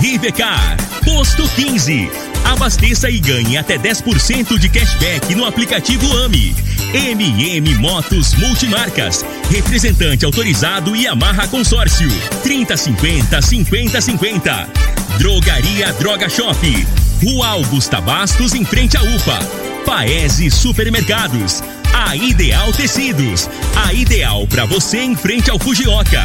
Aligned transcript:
Rivecar. 0.00 0.76
Posto 1.04 1.48
15. 1.48 2.10
Abasteça 2.44 3.10
e 3.10 3.18
ganhe 3.18 3.56
até 3.56 3.76
10% 3.76 4.58
de 4.58 4.68
cashback 4.68 5.34
no 5.34 5.44
aplicativo 5.44 6.06
AMI. 6.24 6.54
MM 6.94 7.74
Motos 7.76 8.34
Multimarcas. 8.34 9.24
Representante 9.50 10.24
autorizado 10.24 10.94
e 10.94 11.06
amarra 11.06 11.48
consórcio. 11.48 12.08
3050 12.42 13.42
5050. 13.42 14.68
Drogaria 15.18 15.92
Droga 15.94 16.28
Shop. 16.28 16.86
Rua 17.24 17.48
Augusta 17.48 18.00
Bastos, 18.00 18.54
em 18.54 18.64
frente 18.64 18.96
à 18.96 19.02
UPA. 19.02 19.38
Paese 19.84 20.50
Supermercados. 20.50 21.62
A 21.92 22.14
Ideal 22.14 22.72
Tecidos. 22.72 23.50
A 23.84 23.92
ideal 23.92 24.46
para 24.46 24.64
você 24.64 24.98
em 24.98 25.16
frente 25.16 25.50
ao 25.50 25.58
Fujioka. 25.58 26.24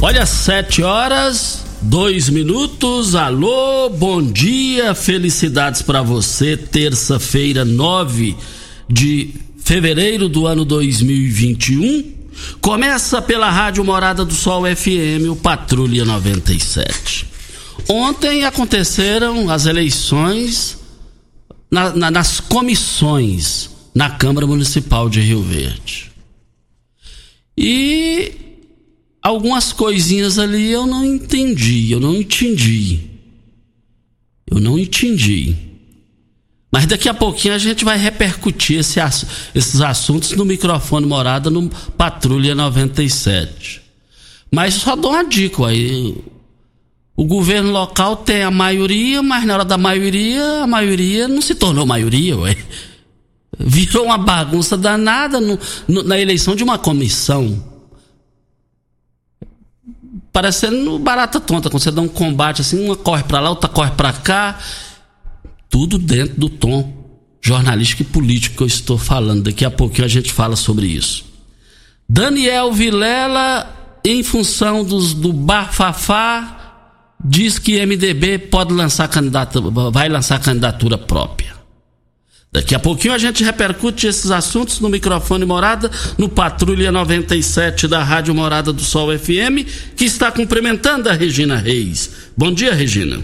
Olha, 0.00 0.24
sete 0.24 0.80
horas, 0.80 1.64
dois 1.82 2.28
minutos. 2.28 3.16
Alô, 3.16 3.90
bom 3.90 4.22
dia, 4.22 4.94
felicidades 4.94 5.82
para 5.82 6.02
você. 6.02 6.56
Terça-feira, 6.56 7.64
9 7.64 8.36
de 8.88 9.34
fevereiro 9.58 10.28
do 10.28 10.46
ano 10.46 10.64
2021. 10.64 12.14
Começa 12.60 13.20
pela 13.20 13.50
Rádio 13.50 13.84
Morada 13.84 14.24
do 14.24 14.32
Sol 14.32 14.62
FM, 14.64 15.32
o 15.32 15.34
Patrulha 15.34 16.04
97. 16.04 17.26
Ontem 17.88 18.44
aconteceram 18.44 19.50
as 19.50 19.66
eleições 19.66 20.78
na, 21.68 21.90
na, 21.92 22.08
nas 22.08 22.38
comissões 22.38 23.68
na 23.92 24.10
Câmara 24.10 24.46
Municipal 24.46 25.10
de 25.10 25.20
Rio 25.20 25.42
Verde. 25.42 26.12
E 27.56 28.47
algumas 29.28 29.72
coisinhas 29.72 30.38
ali 30.38 30.70
eu 30.70 30.86
não 30.86 31.04
entendi, 31.04 31.92
eu 31.92 32.00
não 32.00 32.14
entendi. 32.14 33.00
Eu 34.50 34.58
não 34.60 34.78
entendi. 34.78 35.54
Mas 36.72 36.86
daqui 36.86 37.08
a 37.08 37.14
pouquinho 37.14 37.54
a 37.54 37.58
gente 37.58 37.84
vai 37.84 37.98
repercutir 37.98 38.78
esse, 38.78 38.98
esses 39.54 39.80
assuntos 39.80 40.32
no 40.32 40.44
microfone 40.44 41.06
morada 41.06 41.50
no 41.50 41.68
Patrulha 41.96 42.54
97. 42.54 43.82
Mas 44.50 44.74
só 44.74 44.96
dou 44.96 45.12
uma 45.12 45.24
dica 45.24 45.66
aí. 45.66 46.16
O 47.14 47.24
governo 47.24 47.70
local 47.70 48.16
tem 48.16 48.42
a 48.42 48.50
maioria, 48.50 49.22
mas 49.22 49.44
na 49.44 49.54
hora 49.54 49.64
da 49.64 49.76
maioria, 49.76 50.62
a 50.62 50.66
maioria 50.66 51.28
não 51.28 51.42
se 51.42 51.54
tornou 51.54 51.84
maioria, 51.84 52.36
ué. 52.38 52.56
Virou 53.58 54.04
uma 54.04 54.16
bagunça 54.16 54.76
danada 54.76 55.40
no, 55.40 55.58
no, 55.86 56.02
na 56.02 56.18
eleição 56.18 56.54
de 56.54 56.62
uma 56.62 56.78
comissão 56.78 57.77
parecendo 60.38 61.00
barata 61.00 61.40
tonta, 61.40 61.68
quando 61.68 61.82
você 61.82 61.90
dá 61.90 62.00
um 62.00 62.06
combate 62.06 62.60
assim, 62.60 62.84
uma 62.84 62.94
corre 62.94 63.24
para 63.24 63.40
lá, 63.40 63.50
outra 63.50 63.68
corre 63.68 63.90
para 63.90 64.12
cá, 64.12 64.56
tudo 65.68 65.98
dentro 65.98 66.36
do 66.38 66.48
tom 66.48 66.94
jornalístico 67.42 68.02
e 68.02 68.04
político 68.04 68.58
que 68.58 68.62
eu 68.62 68.66
estou 68.68 68.96
falando. 68.96 69.42
Daqui 69.42 69.64
a 69.64 69.70
pouquinho 69.70 70.04
a 70.04 70.08
gente 70.08 70.32
fala 70.32 70.54
sobre 70.54 70.86
isso. 70.86 71.24
Daniel 72.08 72.72
Vilela, 72.72 73.98
em 74.04 74.22
função 74.22 74.84
dos, 74.84 75.12
do 75.12 75.32
bafafá, 75.32 77.16
diz 77.22 77.58
que 77.58 77.84
MDB 77.84 78.38
pode 78.38 78.72
lançar 78.72 79.08
candidata, 79.08 79.60
vai 79.90 80.08
lançar 80.08 80.38
candidatura 80.38 80.96
própria. 80.96 81.57
Daqui 82.50 82.74
a 82.74 82.78
pouquinho 82.78 83.12
a 83.12 83.18
gente 83.18 83.44
repercute 83.44 84.06
esses 84.06 84.30
assuntos 84.30 84.80
no 84.80 84.88
microfone 84.88 85.44
Morada, 85.44 85.90
no 86.16 86.30
Patrulha 86.30 86.90
97 86.90 87.86
da 87.86 88.02
Rádio 88.02 88.34
Morada 88.34 88.72
do 88.72 88.80
Sol 88.80 89.16
FM, 89.16 89.68
que 89.94 90.06
está 90.06 90.32
cumprimentando 90.32 91.10
a 91.10 91.12
Regina 91.12 91.56
Reis. 91.56 92.10
Bom 92.34 92.50
dia, 92.50 92.72
Regina. 92.72 93.22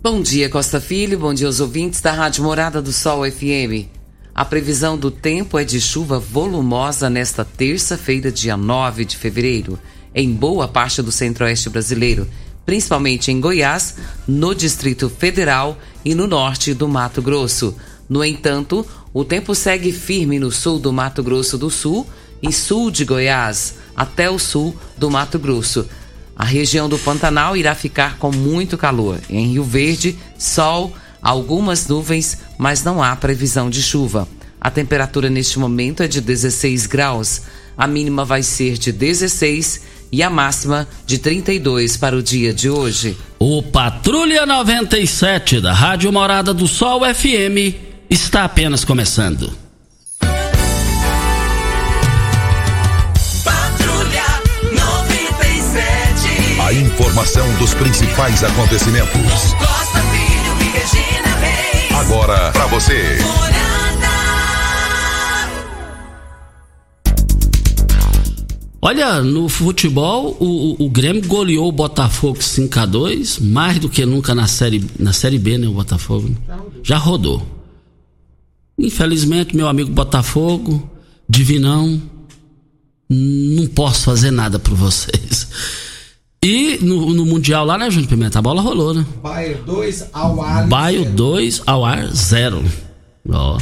Bom 0.00 0.22
dia, 0.22 0.48
Costa 0.48 0.80
Filho. 0.80 1.18
Bom 1.18 1.34
dia 1.34 1.48
aos 1.48 1.58
ouvintes 1.58 2.00
da 2.00 2.12
Rádio 2.12 2.44
Morada 2.44 2.80
do 2.80 2.92
Sol 2.92 3.28
FM. 3.28 3.88
A 4.32 4.44
previsão 4.44 4.96
do 4.96 5.10
tempo 5.10 5.58
é 5.58 5.64
de 5.64 5.80
chuva 5.80 6.20
volumosa 6.20 7.10
nesta 7.10 7.44
terça-feira, 7.44 8.30
dia 8.30 8.56
9 8.56 9.04
de 9.04 9.16
fevereiro, 9.16 9.76
em 10.14 10.32
boa 10.32 10.68
parte 10.68 11.02
do 11.02 11.10
centro-oeste 11.10 11.68
brasileiro 11.68 12.28
principalmente 12.68 13.32
em 13.32 13.40
Goiás, 13.40 13.94
no 14.26 14.54
Distrito 14.54 15.08
Federal 15.08 15.78
e 16.04 16.14
no 16.14 16.26
norte 16.26 16.74
do 16.74 16.86
Mato 16.86 17.22
Grosso. 17.22 17.74
No 18.06 18.22
entanto, 18.22 18.86
o 19.10 19.24
tempo 19.24 19.54
segue 19.54 19.90
firme 19.90 20.38
no 20.38 20.52
sul 20.52 20.78
do 20.78 20.92
Mato 20.92 21.22
Grosso 21.22 21.56
do 21.56 21.70
Sul 21.70 22.06
e 22.42 22.52
sul 22.52 22.90
de 22.90 23.06
Goiás, 23.06 23.76
até 23.96 24.28
o 24.28 24.38
sul 24.38 24.76
do 24.98 25.10
Mato 25.10 25.38
Grosso. 25.38 25.88
A 26.36 26.44
região 26.44 26.90
do 26.90 26.98
Pantanal 26.98 27.56
irá 27.56 27.74
ficar 27.74 28.18
com 28.18 28.30
muito 28.30 28.76
calor. 28.76 29.18
Em 29.30 29.46
Rio 29.46 29.64
Verde, 29.64 30.18
sol, 30.38 30.94
algumas 31.22 31.88
nuvens, 31.88 32.36
mas 32.58 32.84
não 32.84 33.02
há 33.02 33.16
previsão 33.16 33.70
de 33.70 33.82
chuva. 33.82 34.28
A 34.60 34.70
temperatura 34.70 35.30
neste 35.30 35.58
momento 35.58 36.02
é 36.02 36.06
de 36.06 36.20
16 36.20 36.84
graus. 36.84 37.40
A 37.78 37.86
mínima 37.86 38.26
vai 38.26 38.42
ser 38.42 38.76
de 38.76 38.92
16 38.92 39.87
e 40.10 40.22
a 40.22 40.30
máxima 40.30 40.88
de 41.06 41.18
32 41.18 41.96
para 41.96 42.16
o 42.16 42.22
dia 42.22 42.52
de 42.52 42.68
hoje. 42.70 43.16
O 43.38 43.62
Patrulha 43.62 44.44
97 44.46 45.60
da 45.60 45.72
Rádio 45.72 46.12
Morada 46.12 46.52
do 46.52 46.66
Sol 46.66 47.02
FM 47.02 47.74
está 48.10 48.44
apenas 48.44 48.84
começando. 48.84 49.52
Patrulha 53.44 54.24
97. 54.72 56.60
A 56.60 56.72
informação 56.72 57.52
dos 57.58 57.74
principais 57.74 58.42
acontecimentos. 58.42 59.54
Costa 59.54 60.00
Filho 60.10 60.56
e 60.60 60.64
Regina 60.78 61.36
Reis. 61.36 61.94
Agora 62.00 62.50
para 62.52 62.66
você. 62.66 63.18
Olha, 68.80 69.20
no 69.22 69.48
futebol, 69.48 70.36
o, 70.38 70.84
o, 70.84 70.88
Grêmio 70.88 71.26
goleou 71.26 71.68
o 71.68 71.72
Botafogo 71.72 72.40
5 72.40 72.78
a 72.78 72.86
2 72.86 73.40
mais 73.40 73.78
do 73.80 73.88
que 73.88 74.06
nunca 74.06 74.34
na 74.36 74.46
série, 74.46 74.84
na 74.98 75.12
série 75.12 75.38
B, 75.38 75.58
né? 75.58 75.66
O 75.66 75.72
Botafogo 75.72 76.30
já 76.82 76.96
rodou. 76.96 77.44
Infelizmente, 78.78 79.56
meu 79.56 79.66
amigo 79.66 79.90
Botafogo, 79.90 80.88
Divinão, 81.28 82.00
não 83.10 83.66
posso 83.66 84.04
fazer 84.04 84.30
nada 84.30 84.60
por 84.60 84.74
vocês. 84.74 85.48
E 86.40 86.78
no, 86.80 87.12
no 87.14 87.26
Mundial 87.26 87.66
lá, 87.66 87.76
né, 87.76 87.90
Júnior 87.90 88.08
Pimenta? 88.08 88.38
A 88.38 88.42
bola 88.42 88.62
rolou, 88.62 88.94
né? 88.94 89.04
Baio 89.20 89.60
2 89.64 90.10
ao 90.12 90.40
ar. 90.40 90.68
Baio 90.68 91.04
2 91.04 91.62
ao 91.66 91.84
ar 91.84 92.14
0. 92.14 92.64
Ó. 93.28 93.58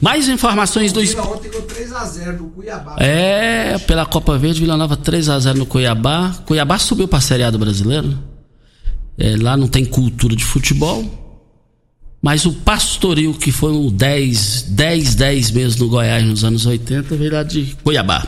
Mais 0.00 0.28
informações 0.28 0.92
do 0.92 1.00
Vila 1.00 1.22
ontem 1.22 1.50
com 1.50 1.62
3x0 1.62 2.38
no 2.38 2.50
Cuiabá. 2.50 2.96
É, 2.98 3.78
pela 3.78 4.06
Copa 4.06 4.36
Verde, 4.38 4.60
Vila 4.60 4.76
Nova 4.76 4.96
3x0 4.96 5.54
no 5.54 5.66
Cuiabá. 5.66 6.34
Cuiabá 6.46 6.78
subiu 6.78 7.08
para 7.08 7.18
a 7.18 7.22
Série 7.22 7.42
A 7.42 7.50
do 7.50 7.58
Brasileiro. 7.58 8.18
É, 9.16 9.36
lá 9.36 9.56
não 9.56 9.66
tem 9.66 9.84
cultura 9.84 10.36
de 10.36 10.44
futebol. 10.44 11.26
Mas 12.20 12.44
o 12.44 12.52
pastoril, 12.52 13.34
que 13.34 13.52
foi 13.52 13.72
o 13.72 13.90
10, 13.90 14.62
10, 14.62 15.14
10 15.14 15.50
mesmo 15.52 15.84
no 15.84 15.90
Goiás 15.90 16.24
nos 16.24 16.44
anos 16.44 16.66
80, 16.66 17.16
veio 17.16 17.32
lá 17.32 17.42
de 17.42 17.76
Cuiabá. 17.82 18.26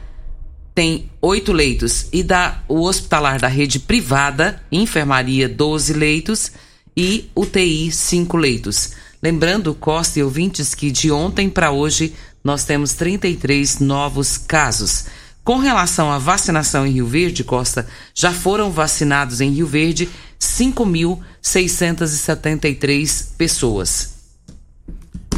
tem 0.75 1.09
8 1.19 1.51
leitos 1.51 2.07
e 2.13 2.21
da 2.21 2.63
o 2.67 2.81
hospitalar 2.81 3.39
da 3.39 3.47
rede 3.47 3.79
privada, 3.79 4.61
enfermaria 4.71 5.49
12 5.49 5.91
leitos 5.93 6.51
e 6.95 7.31
UTI 7.35 7.91
5 7.91 8.37
leitos. 8.37 8.91
Lembrando, 9.23 9.73
Costa 9.73 10.19
e 10.19 10.23
ouvintes, 10.23 10.75
que 10.75 10.91
de 10.91 11.11
ontem 11.11 11.49
para 11.49 11.71
hoje 11.71 12.13
nós 12.43 12.63
temos 12.63 12.93
33 12.93 13.79
novos 13.79 14.37
casos. 14.37 15.05
Com 15.45 15.59
relação 15.59 16.11
à 16.11 16.17
vacinação 16.17 16.85
em 16.87 16.91
Rio 16.91 17.05
Verde, 17.05 17.43
Costa, 17.43 17.85
já 18.15 18.33
foram 18.33 18.71
vacinados 18.71 19.41
em 19.41 19.51
Rio 19.51 19.67
Verde 19.67 20.09
5.673 20.39 23.27
pessoas. 23.37 24.15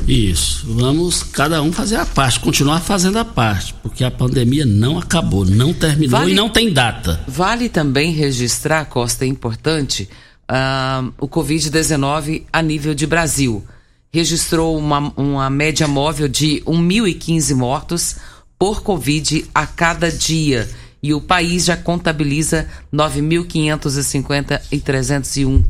Isso. 0.07 0.65
Vamos 0.69 1.23
cada 1.23 1.61
um 1.61 1.73
fazer 1.73 1.97
a 1.97 2.05
parte, 2.05 2.39
continuar 2.39 2.79
fazendo 2.79 3.19
a 3.19 3.25
parte, 3.25 3.73
porque 3.83 4.05
a 4.05 4.09
pandemia 4.09 4.65
não 4.65 4.97
acabou, 4.97 5.43
não 5.43 5.73
terminou 5.73 6.21
vale, 6.21 6.31
e 6.31 6.35
não 6.35 6.47
tem 6.47 6.71
data. 6.71 7.19
Vale 7.27 7.67
também 7.67 8.13
registrar, 8.13 8.85
Costa, 8.85 9.25
é 9.25 9.27
importante, 9.27 10.07
uh, 10.49 11.11
o 11.19 11.27
Covid-19 11.27 12.43
a 12.53 12.61
nível 12.61 12.95
de 12.95 13.05
Brasil. 13.05 13.61
Registrou 14.09 14.77
uma, 14.77 15.11
uma 15.17 15.49
média 15.49 15.85
móvel 15.85 16.29
de 16.29 16.63
1.015 16.65 17.53
mortos, 17.53 18.15
por 18.57 18.81
Covid 18.81 19.45
a 19.53 19.65
cada 19.65 20.09
dia. 20.11 20.69
E 21.01 21.13
o 21.13 21.21
país 21.21 21.63
já 21.65 21.77
contabiliza 21.77 22.67
9.550 22.93 24.61
e 24.71 24.79
301 24.79 25.63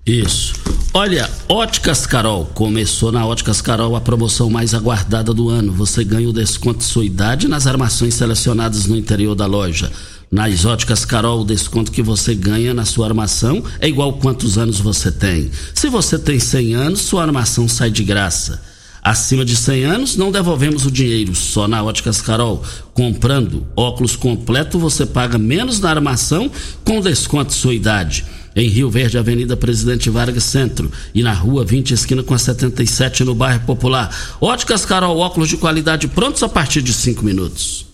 Isso. 0.06 0.54
Olha, 0.94 1.30
Óticas 1.48 2.06
Carol. 2.06 2.46
Começou 2.48 3.12
na 3.12 3.26
Óticas 3.26 3.62
Carol 3.62 3.96
a 3.96 4.02
promoção 4.02 4.50
mais 4.50 4.74
aguardada 4.74 5.34
do 5.34 5.50
ano. 5.50 5.72
Você 5.72 6.04
ganha 6.04 6.30
o 6.30 6.34
desconto 6.34 6.80
de 6.80 6.84
sua 6.84 7.06
idade 7.06 7.48
nas 7.48 7.66
armações 7.66 8.14
selecionadas 8.14 8.86
no 8.86 8.98
interior 8.98 9.34
da 9.34 9.46
loja. 9.46 9.90
Nas 10.34 10.66
óticas 10.66 11.06
Carol, 11.06 11.42
o 11.42 11.46
desconto 11.46 11.92
que 11.92 12.02
você 12.02 12.34
ganha 12.34 12.74
na 12.74 12.86
sua 12.86 13.06
armação 13.06 13.64
é 13.80 13.88
igual 13.88 14.14
quantos 14.14 14.58
anos 14.58 14.80
você 14.80 15.12
tem. 15.12 15.52
Se 15.76 15.88
você 15.88 16.18
tem 16.18 16.40
100 16.40 16.74
anos, 16.74 17.02
sua 17.02 17.22
armação 17.22 17.68
sai 17.68 17.92
de 17.92 18.04
graça. 18.04 18.60
Acima 19.00 19.46
de 19.46 19.56
100 19.56 19.84
anos, 19.84 20.18
não 20.18 20.32
devolvemos 20.32 20.88
o 20.88 20.92
dinheiro, 20.92 21.36
só 21.36 21.68
na 21.68 21.84
Óticas 21.84 22.20
Carol. 22.20 22.64
Comprando 22.96 23.68
óculos 23.76 24.16
completo, 24.16 24.80
você 24.80 25.06
paga 25.06 25.38
menos 25.38 25.80
na 25.80 25.92
armação 25.92 26.50
com 26.84 27.00
desconto 27.00 27.52
de 27.52 27.56
sua 27.56 27.76
idade. 27.76 28.26
Em 28.56 28.70
Rio 28.70 28.90
Verde, 28.90 29.20
Avenida 29.20 29.56
Presidente 29.56 30.10
Vargas 30.10 30.46
Centro 30.46 30.92
e 31.14 31.22
na 31.22 31.32
Rua 31.32 31.64
20, 31.64 31.94
esquina 31.94 32.24
com 32.24 32.34
a 32.34 32.40
77, 32.40 33.24
no 33.24 33.36
bairro 33.36 33.60
Popular. 33.68 34.10
Óticas 34.42 34.84
Carol, 34.84 35.16
óculos 35.20 35.50
de 35.50 35.58
qualidade 35.58 36.08
prontos 36.08 36.42
a 36.42 36.50
partir 36.50 36.82
de 36.82 36.92
5 36.92 37.24
minutos. 37.24 37.93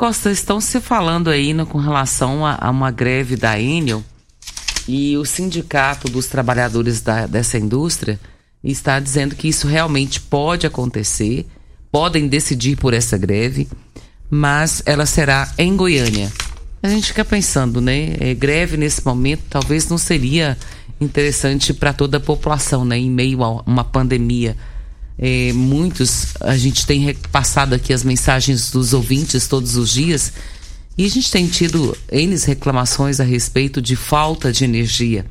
Costa, 0.00 0.30
estão 0.30 0.62
se 0.62 0.80
falando 0.80 1.28
aí 1.28 1.52
no, 1.52 1.66
com 1.66 1.76
relação 1.76 2.46
a, 2.46 2.56
a, 2.58 2.70
uma 2.70 2.90
greve 2.90 3.36
da 3.36 3.60
Enel 3.60 4.02
e 4.88 5.14
o 5.18 5.26
sindicato 5.26 6.08
dos 6.08 6.26
trabalhadores 6.26 7.02
da, 7.02 7.26
dessa 7.26 7.58
indústria 7.58 8.18
está 8.64 8.98
dizendo 8.98 9.36
que 9.36 9.46
isso 9.46 9.68
realmente 9.68 10.18
pode 10.18 10.66
acontecer, 10.66 11.46
podem 11.92 12.28
decidir 12.28 12.76
por 12.76 12.94
essa 12.94 13.18
greve, 13.18 13.68
mas 14.30 14.82
ela 14.86 15.04
será 15.04 15.52
em 15.58 15.76
Goiânia. 15.76 16.32
A 16.82 16.88
gente 16.88 17.08
fica 17.08 17.22
pensando, 17.22 17.78
né? 17.78 18.16
É, 18.20 18.32
greve 18.32 18.78
nesse 18.78 19.04
momento 19.04 19.42
talvez 19.50 19.86
não 19.86 19.98
seria 19.98 20.56
interessante 20.98 21.74
para 21.74 21.92
toda 21.92 22.16
a 22.16 22.20
população, 22.20 22.86
né? 22.86 22.96
Em 22.96 23.10
meio 23.10 23.44
a 23.44 23.50
uma 23.66 23.84
pandemia 23.84 24.56
é, 25.22 25.52
muitos, 25.52 26.28
a 26.40 26.56
gente 26.56 26.86
tem 26.86 27.00
repassado 27.00 27.74
aqui 27.74 27.92
as 27.92 28.02
mensagens 28.02 28.70
dos 28.70 28.94
ouvintes 28.94 29.46
todos 29.46 29.76
os 29.76 29.90
dias 29.90 30.32
e 30.96 31.04
a 31.04 31.08
gente 31.10 31.30
tem 31.30 31.46
tido 31.46 31.94
N 32.10 32.34
reclamações 32.38 33.20
a 33.20 33.24
respeito 33.24 33.82
de 33.82 33.96
falta 33.96 34.50
de 34.50 34.64
energia. 34.64 35.26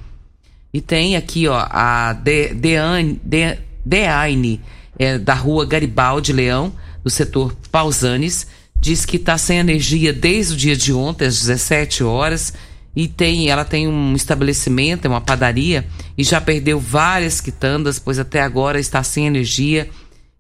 E 0.72 0.80
tem 0.80 1.16
aqui, 1.16 1.48
ó, 1.48 1.58
a 1.58 2.14
Deane, 2.14 3.20
De, 3.24 3.58
Deane 3.84 4.62
é, 5.00 5.18
da 5.18 5.34
rua 5.34 5.66
Garibaldi 5.66 6.34
Leão, 6.34 6.72
do 7.04 7.10
setor 7.10 7.58
Pausanes, 7.72 8.46
diz 8.80 9.08
que 9.08 9.18
está 9.18 9.40
sem 9.40 9.58
energia 9.58 10.14
desde 10.14 10.54
o 10.54 10.58
dia 10.58 10.76
de 10.76 10.94
ontem, 10.94 11.26
às 11.26 11.40
17 11.40 12.04
horas 12.04 12.54
e 13.00 13.08
tem, 13.08 13.48
ela 13.48 13.64
tem 13.64 13.88
um 13.88 14.14
estabelecimento, 14.14 15.06
é 15.06 15.08
uma 15.08 15.22
padaria 15.22 15.88
e 16.18 16.24
já 16.26 16.42
perdeu 16.42 16.82
várias 16.82 17.40
quitandas, 17.40 17.98
pois 17.98 18.20
até 18.20 18.42
agora 18.42 18.78
está 18.78 19.02
sem 19.02 19.26
energia. 19.26 19.90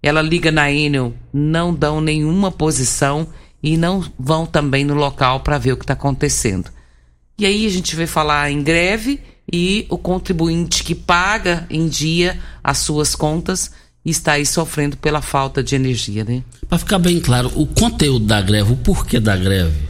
Ela 0.03 0.21
liga 0.21 0.51
na 0.51 0.69
Enel, 0.69 1.13
não 1.31 1.73
dão 1.73 2.01
nenhuma 2.01 2.51
posição 2.51 3.29
e 3.63 3.77
não 3.77 4.03
vão 4.19 4.45
também 4.45 4.83
no 4.83 4.93
local 4.93 5.39
para 5.39 5.57
ver 5.57 5.71
o 5.71 5.77
que 5.77 5.85
está 5.85 5.93
acontecendo. 5.93 6.69
E 7.37 7.45
aí 7.45 7.65
a 7.65 7.69
gente 7.69 7.95
vai 7.95 8.05
falar 8.05 8.51
em 8.51 8.61
greve 8.61 9.21
e 9.49 9.85
o 9.89 9.97
contribuinte 9.97 10.83
que 10.83 10.93
paga 10.93 11.65
em 11.69 11.87
dia 11.87 12.37
as 12.61 12.79
suas 12.79 13.15
contas 13.15 13.71
está 14.03 14.33
aí 14.33 14.45
sofrendo 14.45 14.97
pela 14.97 15.21
falta 15.21 15.63
de 15.63 15.75
energia, 15.75 16.25
né? 16.25 16.43
Para 16.67 16.77
ficar 16.77 16.99
bem 16.99 17.21
claro, 17.21 17.49
o 17.55 17.65
conteúdo 17.65 18.25
da 18.25 18.41
greve, 18.41 18.73
o 18.73 18.75
porquê 18.75 19.17
da 19.17 19.37
greve? 19.37 19.88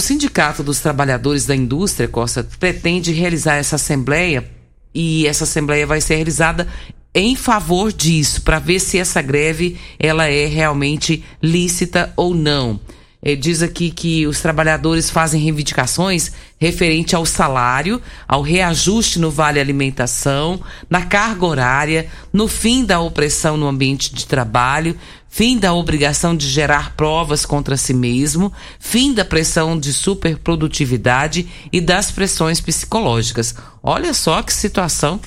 O 0.00 0.02
Sindicato 0.02 0.62
dos 0.62 0.80
Trabalhadores 0.80 1.44
da 1.44 1.54
Indústria, 1.54 2.08
Costa, 2.08 2.42
pretende 2.58 3.12
realizar 3.12 3.56
essa 3.56 3.76
assembleia 3.76 4.50
e 4.94 5.26
essa 5.26 5.44
assembleia 5.44 5.86
vai 5.86 6.00
ser 6.00 6.14
realizada 6.14 6.66
em 7.14 7.36
favor 7.36 7.92
disso, 7.92 8.40
para 8.40 8.58
ver 8.58 8.80
se 8.80 8.96
essa 8.96 9.20
greve 9.20 9.76
ela 9.98 10.26
é 10.26 10.46
realmente 10.46 11.22
lícita 11.42 12.14
ou 12.16 12.34
não. 12.34 12.80
Eh, 13.22 13.36
diz 13.36 13.62
aqui 13.62 13.90
que 13.90 14.26
os 14.26 14.40
trabalhadores 14.40 15.10
fazem 15.10 15.40
reivindicações 15.40 16.32
referente 16.58 17.14
ao 17.14 17.26
salário, 17.26 18.00
ao 18.26 18.42
reajuste 18.42 19.18
no 19.18 19.30
vale 19.30 19.60
alimentação, 19.60 20.60
na 20.88 21.02
carga 21.02 21.46
horária, 21.46 22.08
no 22.32 22.48
fim 22.48 22.84
da 22.84 23.00
opressão 23.00 23.56
no 23.56 23.68
ambiente 23.68 24.14
de 24.14 24.26
trabalho, 24.26 24.96
fim 25.28 25.58
da 25.58 25.72
obrigação 25.72 26.36
de 26.36 26.48
gerar 26.48 26.96
provas 26.96 27.46
contra 27.46 27.76
si 27.76 27.94
mesmo, 27.94 28.52
fim 28.78 29.14
da 29.14 29.24
pressão 29.24 29.78
de 29.78 29.92
superprodutividade 29.92 31.48
e 31.72 31.80
das 31.80 32.10
pressões 32.10 32.60
psicológicas. 32.60 33.54
Olha 33.82 34.12
só 34.12 34.42
que 34.42 34.52
situação. 34.52 35.20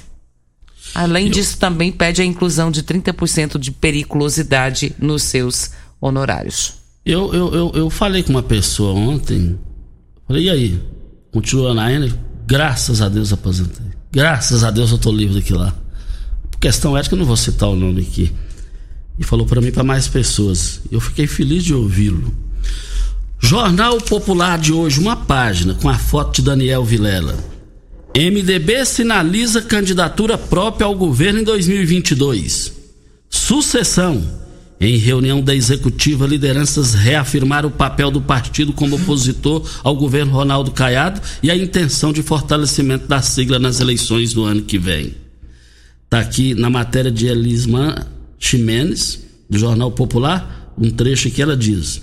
Além 0.93 1.29
disso, 1.29 1.57
também 1.57 1.91
pede 1.91 2.21
a 2.21 2.25
inclusão 2.25 2.69
de 2.69 2.83
30% 2.83 3.57
de 3.57 3.71
periculosidade 3.71 4.93
nos 4.99 5.23
seus 5.23 5.71
honorários. 5.99 6.82
Eu, 7.05 7.33
eu, 7.33 7.53
eu, 7.53 7.71
eu 7.75 7.89
falei 7.89 8.23
com 8.23 8.31
uma 8.31 8.43
pessoa 8.43 8.93
ontem. 8.93 9.57
Falei, 10.27 10.45
e 10.45 10.49
aí? 10.49 10.81
Continua 11.31 11.73
na 11.73 11.91
Ener? 11.91 12.13
Graças 12.45 13.01
a 13.01 13.09
Deus 13.09 13.33
aposentei. 13.33 13.85
Graças 14.11 14.63
a 14.63 14.71
Deus 14.71 14.91
eu 14.91 14.97
tô 14.97 15.11
livre 15.11 15.35
daqui 15.35 15.53
lá. 15.53 15.75
Por 16.51 16.59
questão 16.59 16.97
ética, 16.97 17.15
eu 17.15 17.19
não 17.19 17.25
vou 17.25 17.35
citar 17.35 17.69
o 17.69 17.75
nome 17.75 18.01
aqui. 18.01 18.31
E 19.17 19.23
falou 19.23 19.45
para 19.45 19.59
mim 19.59 19.71
para 19.71 19.83
mais 19.83 20.07
pessoas. 20.07 20.81
Eu 20.91 20.99
fiquei 20.99 21.27
feliz 21.27 21.63
de 21.63 21.73
ouvi-lo. 21.73 22.33
Jornal 23.39 23.97
Popular 23.97 24.57
de 24.57 24.71
hoje, 24.71 24.99
uma 24.99 25.17
página 25.17 25.73
com 25.73 25.89
a 25.89 25.97
foto 25.97 26.37
de 26.37 26.43
Daniel 26.43 26.85
Vilela. 26.85 27.37
MDB 28.15 28.85
sinaliza 28.85 29.61
candidatura 29.61 30.37
própria 30.37 30.85
ao 30.85 30.95
governo 30.95 31.39
em 31.39 31.43
2022. 31.43 32.71
Sucessão. 33.29 34.42
Em 34.79 34.97
reunião 34.97 35.41
da 35.41 35.55
executiva, 35.55 36.27
lideranças 36.27 36.93
reafirmaram 36.93 37.69
o 37.69 37.71
papel 37.71 38.11
do 38.11 38.21
partido 38.21 38.73
como 38.73 38.95
opositor 38.95 39.65
ao 39.83 39.95
governo 39.95 40.33
Ronaldo 40.33 40.71
Caiado 40.71 41.21
e 41.41 41.49
a 41.49 41.55
intenção 41.55 42.11
de 42.11 42.21
fortalecimento 42.21 43.07
da 43.07 43.21
sigla 43.21 43.59
nas 43.59 43.79
eleições 43.79 44.33
do 44.33 44.43
ano 44.43 44.63
que 44.63 44.77
vem. 44.77 45.15
Está 46.03 46.19
aqui 46.19 46.53
na 46.53 46.69
matéria 46.69 47.11
de 47.11 47.27
Elisma 47.27 48.07
Ximenes, 48.37 49.23
do 49.49 49.57
Jornal 49.57 49.91
Popular, 49.91 50.73
um 50.77 50.89
trecho 50.89 51.31
que 51.31 51.41
ela 51.41 51.55
diz, 51.55 52.01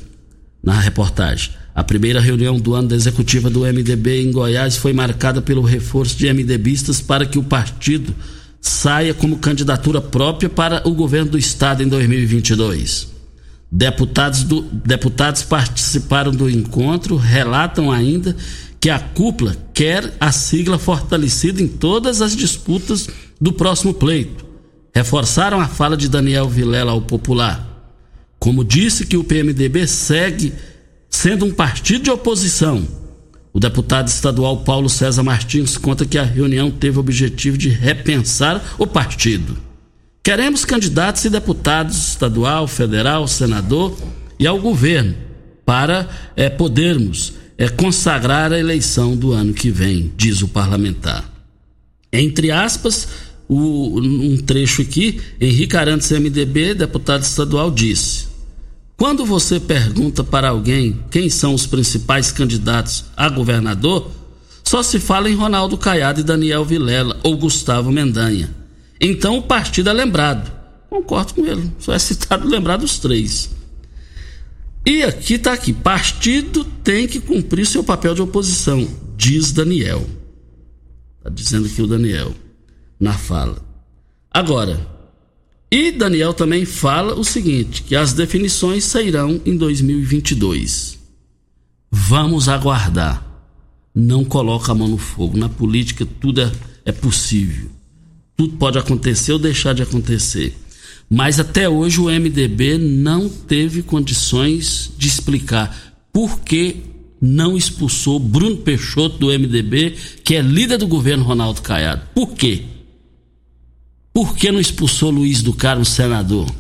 na 0.62 0.78
reportagem. 0.80 1.50
A 1.74 1.84
primeira 1.84 2.20
reunião 2.20 2.58
do 2.58 2.74
ano 2.74 2.88
da 2.88 2.96
executiva 2.96 3.48
do 3.48 3.60
MDB 3.60 4.22
em 4.22 4.32
Goiás 4.32 4.76
foi 4.76 4.92
marcada 4.92 5.40
pelo 5.40 5.62
reforço 5.62 6.16
de 6.16 6.32
MDBistas 6.32 7.00
para 7.00 7.24
que 7.24 7.38
o 7.38 7.42
partido 7.42 8.14
saia 8.60 9.14
como 9.14 9.38
candidatura 9.38 10.00
própria 10.00 10.48
para 10.48 10.86
o 10.86 10.92
governo 10.92 11.32
do 11.32 11.38
estado 11.38 11.82
em 11.82 11.88
2022. 11.88 13.08
Deputados, 13.72 14.42
do, 14.42 14.62
deputados 14.62 15.42
participaram 15.42 16.32
do 16.32 16.50
encontro, 16.50 17.16
relatam 17.16 17.90
ainda 17.90 18.36
que 18.80 18.90
a 18.90 18.98
cúpula 18.98 19.56
quer 19.72 20.12
a 20.18 20.32
sigla 20.32 20.78
fortalecida 20.78 21.62
em 21.62 21.68
todas 21.68 22.20
as 22.20 22.34
disputas 22.34 23.08
do 23.40 23.52
próximo 23.52 23.94
pleito. 23.94 24.44
Reforçaram 24.94 25.60
a 25.60 25.68
fala 25.68 25.96
de 25.96 26.08
Daniel 26.08 26.48
Vilela 26.48 26.92
ao 26.92 27.00
Popular. 27.00 27.66
Como 28.38 28.64
disse 28.64 29.06
que 29.06 29.16
o 29.16 29.24
PMDB 29.24 29.86
segue 29.86 30.52
sendo 31.08 31.44
um 31.44 31.52
partido 31.52 32.04
de 32.04 32.10
oposição 32.10 32.99
o 33.52 33.58
deputado 33.58 34.08
estadual 34.08 34.58
Paulo 34.58 34.88
César 34.88 35.22
Martins 35.22 35.76
conta 35.76 36.06
que 36.06 36.18
a 36.18 36.22
reunião 36.22 36.70
teve 36.70 36.98
o 36.98 37.00
objetivo 37.00 37.58
de 37.58 37.68
repensar 37.68 38.74
o 38.78 38.86
partido. 38.86 39.56
Queremos 40.22 40.64
candidatos 40.64 41.24
e 41.24 41.30
deputados 41.30 42.10
estadual, 42.10 42.68
federal, 42.68 43.26
senador 43.26 43.96
e 44.38 44.46
ao 44.46 44.60
governo 44.60 45.14
para 45.64 46.08
é, 46.36 46.48
podermos 46.48 47.32
é, 47.56 47.68
consagrar 47.68 48.52
a 48.52 48.58
eleição 48.58 49.16
do 49.16 49.32
ano 49.32 49.52
que 49.52 49.70
vem, 49.70 50.12
diz 50.16 50.42
o 50.42 50.48
parlamentar. 50.48 51.28
Entre 52.12 52.50
aspas, 52.50 53.08
o, 53.48 54.00
um 54.00 54.36
trecho 54.38 54.82
aqui, 54.82 55.20
Henrique 55.40 55.76
Arantes, 55.76 56.10
MDB, 56.10 56.74
deputado 56.74 57.22
estadual, 57.22 57.70
disse: 57.70 58.29
quando 59.00 59.24
você 59.24 59.58
pergunta 59.58 60.22
para 60.22 60.50
alguém 60.50 61.02
quem 61.10 61.30
são 61.30 61.54
os 61.54 61.64
principais 61.64 62.30
candidatos 62.30 63.06
a 63.16 63.30
governador, 63.30 64.10
só 64.62 64.82
se 64.82 65.00
fala 65.00 65.30
em 65.30 65.34
Ronaldo 65.34 65.78
Caiado 65.78 66.20
e 66.20 66.22
Daniel 66.22 66.66
Vilela 66.66 67.18
ou 67.22 67.34
Gustavo 67.34 67.90
Mendanha. 67.90 68.54
Então 69.00 69.38
o 69.38 69.42
partido 69.42 69.88
é 69.88 69.92
lembrado. 69.94 70.52
Concordo 70.90 71.32
com 71.32 71.46
ele, 71.46 71.72
só 71.78 71.94
é 71.94 71.98
citado 71.98 72.44
lembrado 72.46 72.82
os 72.82 72.98
três. 72.98 73.48
E 74.84 75.02
aqui 75.02 75.36
está 75.36 75.54
aqui, 75.54 75.72
partido 75.72 76.62
tem 76.84 77.08
que 77.08 77.20
cumprir 77.20 77.64
seu 77.64 77.82
papel 77.82 78.14
de 78.14 78.20
oposição, 78.20 78.86
diz 79.16 79.50
Daniel. 79.50 80.06
Está 81.16 81.30
dizendo 81.30 81.66
aqui 81.68 81.80
o 81.80 81.86
Daniel 81.86 82.34
na 83.00 83.14
fala. 83.14 83.64
Agora, 84.30 84.78
e 85.70 85.92
Daniel 85.92 86.34
também 86.34 86.64
fala 86.64 87.14
o 87.14 87.24
seguinte: 87.24 87.82
que 87.82 87.94
as 87.94 88.12
definições 88.12 88.84
sairão 88.84 89.40
em 89.46 89.56
2022. 89.56 90.98
Vamos 91.90 92.48
aguardar. 92.48 93.26
Não 93.94 94.24
coloca 94.24 94.72
a 94.72 94.74
mão 94.74 94.88
no 94.88 94.98
fogo. 94.98 95.36
Na 95.36 95.48
política 95.48 96.06
tudo 96.20 96.40
é, 96.40 96.52
é 96.84 96.92
possível. 96.92 97.70
Tudo 98.36 98.56
pode 98.56 98.78
acontecer 98.78 99.32
ou 99.32 99.38
deixar 99.38 99.74
de 99.74 99.82
acontecer. 99.82 100.56
Mas 101.08 101.40
até 101.40 101.68
hoje 101.68 102.00
o 102.00 102.04
MDB 102.04 102.78
não 102.78 103.28
teve 103.28 103.82
condições 103.82 104.92
de 104.96 105.08
explicar 105.08 105.94
por 106.12 106.40
que 106.40 106.76
não 107.20 107.56
expulsou 107.56 108.18
Bruno 108.18 108.58
Peixoto 108.58 109.18
do 109.18 109.26
MDB, 109.26 109.96
que 110.24 110.36
é 110.36 110.40
líder 110.40 110.78
do 110.78 110.86
governo 110.86 111.24
Ronaldo 111.24 111.60
Caiado. 111.60 112.02
Por 112.14 112.34
quê? 112.34 112.64
Por 114.12 114.34
que 114.36 114.50
não 114.50 114.60
expulsou 114.60 115.10
Luiz 115.10 115.42
do 115.42 115.52
Carmo, 115.52 115.84
senador? 115.84 116.50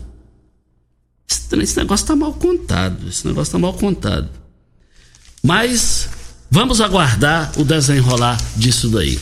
Esse 1.28 1.76
negócio 1.76 2.04
está 2.04 2.16
mal 2.16 2.32
contado. 2.32 3.08
Esse 3.08 3.26
negócio 3.26 3.48
está 3.48 3.58
mal 3.58 3.72
contado. 3.74 4.28
Mas 5.42 6.08
vamos 6.50 6.80
aguardar 6.80 7.52
o 7.56 7.64
desenrolar 7.64 8.38
disso 8.56 8.88
daí. 8.88 9.18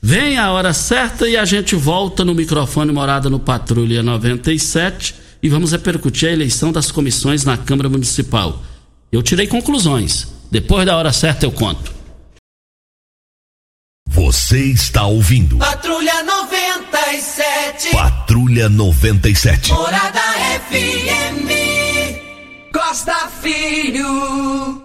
Vem 0.00 0.38
a 0.38 0.50
hora 0.52 0.72
certa 0.72 1.28
e 1.28 1.36
a 1.36 1.44
gente 1.44 1.74
volta 1.74 2.24
no 2.24 2.34
microfone 2.34 2.92
Morada 2.92 3.28
no 3.28 3.38
Patrulha 3.40 4.02
97 4.02 5.14
e 5.42 5.48
vamos 5.48 5.72
repercutir 5.72 6.28
a 6.28 6.32
eleição 6.32 6.72
das 6.72 6.90
comissões 6.90 7.44
na 7.44 7.56
Câmara 7.56 7.88
Municipal. 7.88 8.62
Eu 9.10 9.22
tirei 9.22 9.46
conclusões. 9.46 10.28
Depois 10.50 10.86
da 10.86 10.96
hora 10.96 11.12
certa 11.12 11.46
eu 11.46 11.52
conto. 11.52 11.97
Você 14.28 14.62
está 14.62 15.06
ouvindo. 15.06 15.56
Patrulha 15.56 16.22
97. 16.22 17.92
Patrulha 17.92 18.68
97. 18.68 19.72
Morada 19.72 20.20
FM. 20.68 21.48
Costa 22.70 23.26
Filho. 23.40 24.82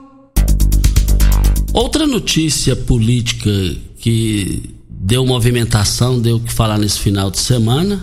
Outra 1.74 2.08
notícia 2.08 2.74
política 2.74 3.50
que 3.98 4.78
deu 4.90 5.26
movimentação, 5.26 6.22
deu 6.22 6.38
o 6.38 6.40
que 6.40 6.54
falar 6.54 6.78
nesse 6.78 7.02
final 7.02 7.30
de 7.30 7.40
semana, 7.40 8.02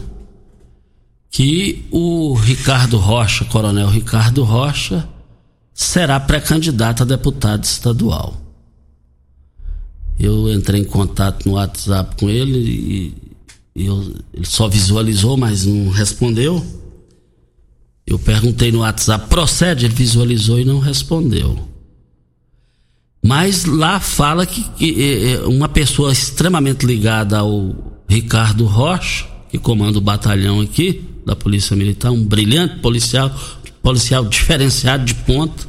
que 1.31 1.87
o 1.91 2.35
Ricardo 2.35 2.99
Rocha, 2.99 3.47
Coronel 3.47 3.89
Ricardo 3.89 4.45
Rocha, 4.45 5.09
será 5.73 6.21
pré-candidato 6.21 7.03
a 7.03 7.07
deputado 7.07 7.65
estadual. 7.65 8.50
Eu 10.21 10.53
entrei 10.53 10.83
em 10.83 10.85
contato 10.85 11.47
no 11.47 11.55
WhatsApp 11.55 12.15
com 12.17 12.29
ele 12.29 12.59
e, 13.75 13.87
eu, 13.87 14.15
ele 14.35 14.45
só 14.45 14.69
visualizou, 14.69 15.37
mas 15.39 15.65
não 15.65 15.89
respondeu. 15.89 16.62
Eu 18.07 18.19
perguntei 18.19 18.71
no 18.71 18.81
WhatsApp, 18.81 19.29
procede? 19.29 19.87
Ele 19.87 19.95
visualizou 19.95 20.61
e 20.61 20.65
não 20.65 20.79
respondeu. 20.79 21.59
Mas 23.25 23.65
lá 23.65 23.99
fala 23.99 24.45
que, 24.45 24.62
que 24.62 25.03
é, 25.03 25.33
é 25.33 25.41
uma 25.47 25.69
pessoa 25.69 26.12
extremamente 26.12 26.85
ligada 26.85 27.39
ao 27.39 28.03
Ricardo 28.07 28.67
Rocha, 28.67 29.27
que 29.49 29.59
comanda 29.59 29.99
o 29.99 30.03
batalhão 30.03 30.61
aqui 30.61 31.03
da 31.25 31.35
Polícia 31.35 31.75
Militar, 31.75 32.11
um 32.11 32.25
brilhante 32.25 32.79
policial, 32.81 33.31
policial 33.83 34.25
diferenciado 34.25 35.05
de 35.05 35.15
ponta, 35.15 35.67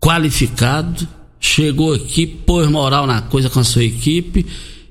qualificado, 0.00 1.08
chegou 1.46 1.94
aqui, 1.94 2.26
pôs 2.26 2.68
moral 2.68 3.06
na 3.06 3.22
coisa 3.22 3.48
com 3.48 3.60
a 3.60 3.64
sua 3.64 3.84
equipe 3.84 4.44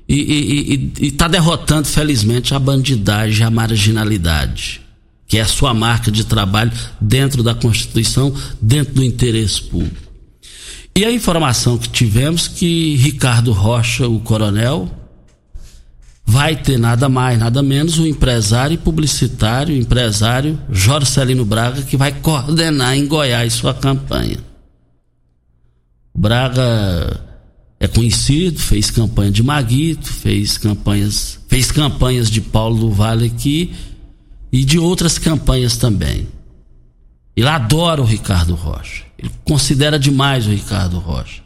e 0.08 0.90
está 1.00 1.28
derrotando, 1.28 1.88
felizmente, 1.88 2.54
a 2.54 2.58
bandidagem, 2.58 3.44
a 3.44 3.50
marginalidade, 3.50 4.80
que 5.26 5.36
é 5.36 5.40
a 5.40 5.46
sua 5.46 5.74
marca 5.74 6.10
de 6.10 6.24
trabalho 6.24 6.72
dentro 7.00 7.42
da 7.42 7.54
Constituição, 7.54 8.32
dentro 8.60 8.94
do 8.94 9.04
interesse 9.04 9.62
público. 9.62 10.06
E 10.94 11.04
a 11.04 11.12
informação 11.12 11.76
que 11.76 11.88
tivemos 11.88 12.48
que 12.48 12.96
Ricardo 12.96 13.52
Rocha, 13.52 14.08
o 14.08 14.20
coronel, 14.20 14.90
vai 16.24 16.56
ter 16.56 16.78
nada 16.78 17.08
mais, 17.08 17.38
nada 17.38 17.62
menos 17.62 17.98
o 17.98 18.06
empresário 18.06 18.74
e 18.74 18.78
publicitário, 18.78 19.76
empresário 19.76 20.58
Jorge 20.70 21.10
Celino 21.10 21.44
Braga, 21.44 21.82
que 21.82 21.96
vai 21.96 22.12
coordenar 22.12 22.96
em 22.96 23.06
Goiás 23.06 23.52
sua 23.52 23.74
campanha. 23.74 24.38
Braga 26.16 27.20
é 27.78 27.86
conhecido, 27.86 28.58
fez 28.58 28.90
campanha 28.90 29.30
de 29.30 29.42
Maguito, 29.42 30.10
fez 30.10 30.56
campanhas, 30.56 31.38
fez 31.46 31.70
campanhas 31.70 32.30
de 32.30 32.40
Paulo 32.40 32.78
do 32.78 32.90
Vale 32.90 33.26
aqui 33.26 33.74
e 34.50 34.64
de 34.64 34.78
outras 34.78 35.18
campanhas 35.18 35.76
também. 35.76 36.26
Ele 37.36 37.48
adora 37.48 38.00
o 38.00 38.06
Ricardo 38.06 38.54
Rocha. 38.54 39.04
Ele 39.18 39.30
considera 39.44 39.98
demais 39.98 40.46
o 40.46 40.50
Ricardo 40.50 40.98
Rocha. 40.98 41.42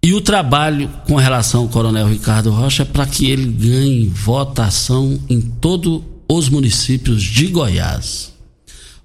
E 0.00 0.12
o 0.12 0.20
trabalho 0.20 0.88
com 1.08 1.16
relação 1.16 1.62
ao 1.62 1.68
Coronel 1.68 2.08
Ricardo 2.08 2.52
Rocha 2.52 2.82
é 2.82 2.86
para 2.86 3.06
que 3.06 3.28
ele 3.28 3.46
ganhe 3.46 4.06
votação 4.06 5.18
em 5.28 5.40
todos 5.40 6.02
os 6.28 6.48
municípios 6.48 7.22
de 7.22 7.48
Goiás. 7.48 8.33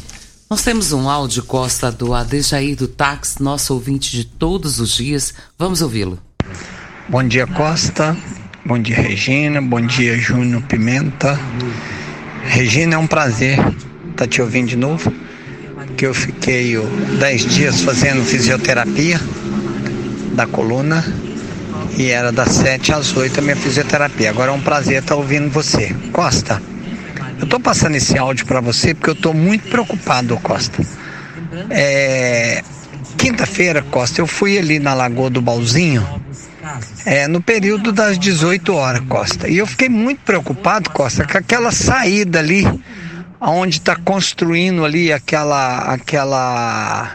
Nós 0.50 0.62
temos 0.62 0.92
um 0.92 1.08
áudio, 1.08 1.42
Costa, 1.42 1.90
do 1.90 2.12
Adejaí 2.12 2.74
do 2.74 2.86
Táxi, 2.86 3.42
nosso 3.42 3.72
ouvinte 3.72 4.10
de 4.12 4.24
todos 4.24 4.78
os 4.78 4.94
dias. 4.94 5.32
Vamos 5.58 5.80
ouvi-lo. 5.80 6.18
Bom 7.08 7.26
dia, 7.26 7.46
Costa. 7.46 8.16
Bom 8.64 8.78
dia, 8.78 8.96
Regina. 8.96 9.60
Bom 9.62 9.80
dia, 9.80 10.18
Júnior 10.18 10.62
Pimenta. 10.62 11.40
Regina, 12.44 12.94
é 12.94 12.98
um 12.98 13.06
prazer 13.06 13.58
estar 13.58 14.12
tá 14.16 14.26
te 14.26 14.42
ouvindo 14.42 14.68
de 14.68 14.76
novo. 14.76 15.12
Que 15.96 16.06
eu 16.06 16.12
fiquei 16.12 16.76
10 17.18 17.46
dias 17.46 17.80
fazendo 17.80 18.22
fisioterapia 18.24 19.18
da 20.34 20.46
coluna 20.46 21.04
e 21.96 22.08
era 22.10 22.30
das 22.30 22.50
7 22.50 22.92
às 22.92 23.16
8 23.16 23.38
a 23.38 23.42
minha 23.42 23.56
fisioterapia. 23.56 24.28
Agora 24.28 24.50
é 24.50 24.54
um 24.54 24.60
prazer 24.60 24.98
estar 24.98 25.14
tá 25.14 25.20
ouvindo 25.20 25.50
você. 25.50 25.94
Costa, 26.12 26.60
eu 27.38 27.44
estou 27.44 27.60
passando 27.60 27.96
esse 27.96 28.16
áudio 28.18 28.46
para 28.46 28.60
você 28.60 28.94
porque 28.94 29.10
eu 29.10 29.14
estou 29.14 29.34
muito 29.34 29.68
preocupado, 29.68 30.36
Costa. 30.38 30.84
É, 31.70 32.62
Quinta-feira, 33.16 33.82
Costa, 33.82 34.20
eu 34.20 34.26
fui 34.26 34.58
ali 34.58 34.78
na 34.78 34.92
Lagoa 34.92 35.30
do 35.30 35.40
Balzinho, 35.40 36.06
é, 37.06 37.28
no 37.28 37.40
período 37.40 37.92
das 37.92 38.18
18 38.18 38.74
horas, 38.74 39.00
Costa. 39.08 39.48
E 39.48 39.58
eu 39.58 39.66
fiquei 39.66 39.88
muito 39.88 40.20
preocupado, 40.22 40.90
Costa, 40.90 41.26
com 41.26 41.38
aquela 41.38 41.70
saída 41.70 42.38
ali, 42.40 42.64
onde 43.40 43.78
está 43.78 43.96
construindo 43.96 44.84
ali 44.84 45.12
aquela, 45.12 45.78
aquela, 45.94 47.12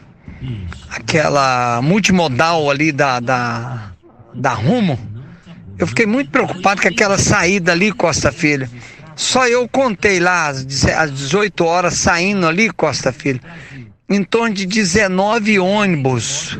aquela 0.90 1.82
multimodal 1.82 2.70
ali 2.70 2.92
da, 2.92 3.20
da, 3.20 3.92
da 4.34 4.54
Rumo. 4.54 4.98
Eu 5.78 5.88
fiquei 5.88 6.06
muito 6.06 6.32
preocupado 6.32 6.82
com 6.82 6.88
aquela 6.88 7.18
saída 7.18 7.72
ali, 7.72 7.92
Costa 7.92 8.32
Filho. 8.32 8.70
Só 9.20 9.46
eu 9.50 9.68
contei 9.68 10.18
lá 10.18 10.48
às 10.48 10.66
18 10.66 11.66
horas 11.66 11.96
saindo 11.96 12.48
ali, 12.48 12.70
Costa 12.70 13.12
Filho, 13.12 13.42
em 14.10 14.24
torno 14.24 14.56
de 14.56 14.66
19 14.66 15.60
ônibus. 15.60 16.58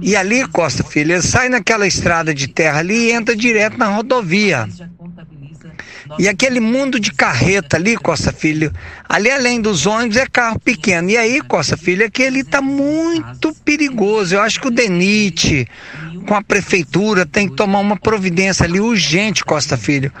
E 0.00 0.14
ali, 0.14 0.46
Costa 0.46 0.84
Filho, 0.84 1.14
ele 1.14 1.22
sai 1.22 1.48
naquela 1.48 1.88
estrada 1.88 2.32
de 2.32 2.46
terra 2.46 2.78
ali 2.78 2.94
e 2.94 3.10
entra 3.10 3.34
direto 3.34 3.76
na 3.76 3.86
rodovia. 3.88 4.68
E 6.20 6.28
aquele 6.28 6.60
mundo 6.60 7.00
de 7.00 7.10
carreta 7.10 7.76
ali, 7.76 7.96
Costa 7.96 8.32
Filho, 8.32 8.72
ali 9.08 9.28
além 9.28 9.60
dos 9.60 9.84
ônibus 9.84 10.18
é 10.18 10.26
carro 10.26 10.60
pequeno. 10.60 11.10
E 11.10 11.16
aí, 11.16 11.40
Costa 11.40 11.76
Filho, 11.76 12.06
aquele 12.06 12.44
tá 12.44 12.62
muito 12.62 13.52
perigoso. 13.64 14.36
Eu 14.36 14.40
acho 14.40 14.60
que 14.60 14.68
o 14.68 14.70
DENIT, 14.70 15.66
com 16.28 16.34
a 16.36 16.42
prefeitura, 16.44 17.26
tem 17.26 17.48
que 17.48 17.56
tomar 17.56 17.80
uma 17.80 17.96
providência 17.96 18.64
ali 18.64 18.78
urgente, 18.78 19.44
Costa 19.44 19.76
Filho 19.76 20.12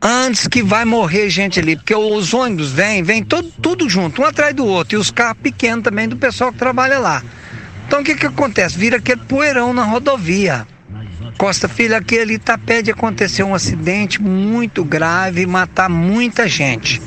antes 0.00 0.46
que 0.46 0.62
vai 0.62 0.84
morrer 0.84 1.28
gente 1.28 1.58
ali, 1.58 1.76
porque 1.76 1.94
os 1.94 2.32
ônibus 2.32 2.72
vêm, 2.72 3.02
vêm 3.02 3.22
todo, 3.22 3.50
tudo 3.60 3.88
junto, 3.88 4.22
um 4.22 4.24
atrás 4.24 4.54
do 4.54 4.64
outro, 4.64 4.96
e 4.96 5.00
os 5.00 5.10
carros 5.10 5.38
pequenos 5.42 5.84
também 5.84 6.08
do 6.08 6.16
pessoal 6.16 6.52
que 6.52 6.58
trabalha 6.58 6.98
lá. 6.98 7.22
Então 7.86 8.00
o 8.00 8.04
que 8.04 8.14
que 8.14 8.26
acontece? 8.26 8.78
Vira 8.78 8.98
aquele 8.98 9.20
poeirão 9.22 9.72
na 9.72 9.82
rodovia. 9.82 10.66
Costa 11.36 11.68
Filho, 11.68 11.96
aquele 11.96 12.34
Itapé 12.34 12.80
aconteceu 12.90 13.46
um 13.46 13.54
acidente 13.54 14.20
muito 14.20 14.84
grave, 14.84 15.46
matar 15.46 15.88
muita 15.88 16.48
gente. 16.48 17.00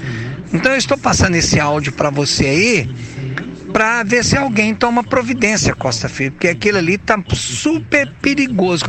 Então 0.54 0.72
eu 0.72 0.78
estou 0.78 0.98
passando 0.98 1.36
esse 1.36 1.60
áudio 1.60 1.92
para 1.92 2.10
você 2.10 2.46
aí, 2.46 2.90
para 3.72 4.04
ver 4.04 4.24
se 4.24 4.36
alguém 4.36 4.74
toma 4.76 5.04
providência, 5.04 5.74
Costa 5.76 6.10
Filho, 6.10 6.32
porque 6.32 6.48
aquilo 6.48 6.78
ali 6.78 6.98
tá 6.98 7.22
super 7.34 8.10
perigoso. 8.22 8.86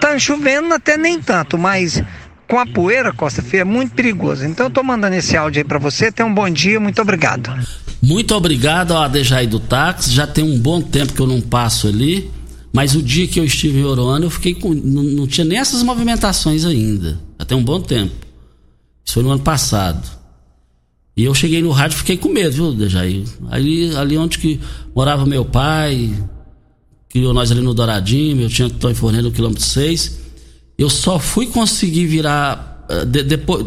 Tá 0.00 0.18
chovendo 0.18 0.74
até 0.74 0.96
nem 0.96 1.20
tanto, 1.20 1.58
mas 1.58 2.02
com 2.50 2.58
a 2.58 2.66
poeira, 2.66 3.12
Costa 3.12 3.40
Feia, 3.40 3.60
é 3.60 3.64
muito 3.64 3.94
perigoso. 3.94 4.44
Então 4.44 4.66
eu 4.66 4.70
tô 4.70 4.82
mandando 4.82 5.14
esse 5.14 5.36
áudio 5.36 5.60
aí 5.60 5.64
para 5.64 5.78
você. 5.78 6.10
Tenha 6.10 6.28
um 6.28 6.34
bom 6.34 6.50
dia, 6.50 6.80
muito 6.80 7.00
obrigado. 7.00 7.48
Muito 8.02 8.34
obrigado 8.34 8.92
ao 8.92 9.02
Adejaí 9.02 9.46
do 9.46 9.60
Táxi. 9.60 10.10
Já 10.10 10.26
tem 10.26 10.42
um 10.42 10.58
bom 10.58 10.82
tempo 10.82 11.12
que 11.12 11.20
eu 11.20 11.28
não 11.28 11.40
passo 11.40 11.86
ali. 11.86 12.28
Mas 12.72 12.96
o 12.96 13.02
dia 13.02 13.28
que 13.28 13.38
eu 13.38 13.44
estive 13.44 13.78
em 13.78 13.84
Oroana, 13.84 14.26
eu 14.26 14.30
fiquei 14.30 14.54
com. 14.54 14.74
Não, 14.74 15.02
não 15.02 15.26
tinha 15.28 15.44
nem 15.44 15.58
essas 15.58 15.84
movimentações 15.84 16.64
ainda. 16.64 17.20
Tem 17.46 17.56
um 17.56 17.62
bom 17.62 17.80
tempo. 17.80 18.14
Isso 19.04 19.14
foi 19.14 19.22
no 19.22 19.30
ano 19.30 19.42
passado. 19.42 20.02
E 21.16 21.24
eu 21.24 21.34
cheguei 21.34 21.62
no 21.62 21.70
rádio 21.70 21.98
fiquei 21.98 22.16
com 22.16 22.30
medo, 22.30 22.52
viu, 22.52 22.72
Dejaí? 22.72 23.24
Ali, 23.48 23.94
ali 23.94 24.18
onde 24.18 24.38
que 24.38 24.58
morava 24.94 25.24
meu 25.24 25.44
pai, 25.44 26.12
criou 27.08 27.32
nós 27.32 27.52
ali 27.52 27.60
no 27.60 27.74
Douradinho, 27.74 28.36
meu 28.36 28.48
tinha 28.48 28.66
Antônio 28.66 28.96
Forneiro 28.96 29.28
no 29.28 29.32
quilômetro 29.32 29.62
6. 29.62 30.29
Eu 30.80 30.88
só 30.88 31.18
fui 31.18 31.46
conseguir 31.46 32.06
virar 32.06 32.86
eh, 32.88 33.04
de, 33.04 33.22
depois 33.22 33.66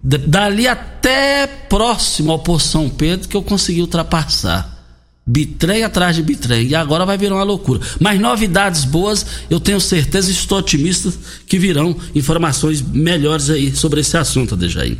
de, 0.00 0.16
dali 0.16 0.68
até 0.68 1.44
próximo 1.44 2.30
ao 2.30 2.38
Poço 2.38 2.68
São 2.68 2.88
Pedro 2.88 3.28
que 3.28 3.36
eu 3.36 3.42
consegui 3.42 3.80
ultrapassar. 3.80 4.72
Bitrem 5.26 5.82
atrás 5.82 6.14
de 6.14 6.22
bitrem. 6.22 6.68
E 6.68 6.74
agora 6.76 7.04
vai 7.04 7.18
virar 7.18 7.34
uma 7.34 7.42
loucura. 7.42 7.80
Mas 7.98 8.20
novidades 8.20 8.84
boas, 8.84 9.26
eu 9.50 9.58
tenho 9.58 9.80
certeza, 9.80 10.30
estou 10.30 10.58
otimista 10.58 11.12
que 11.48 11.58
virão 11.58 11.96
informações 12.14 12.80
melhores 12.80 13.50
aí 13.50 13.74
sobre 13.74 14.02
esse 14.02 14.16
assunto, 14.16 14.54
Adejaí. 14.54 14.96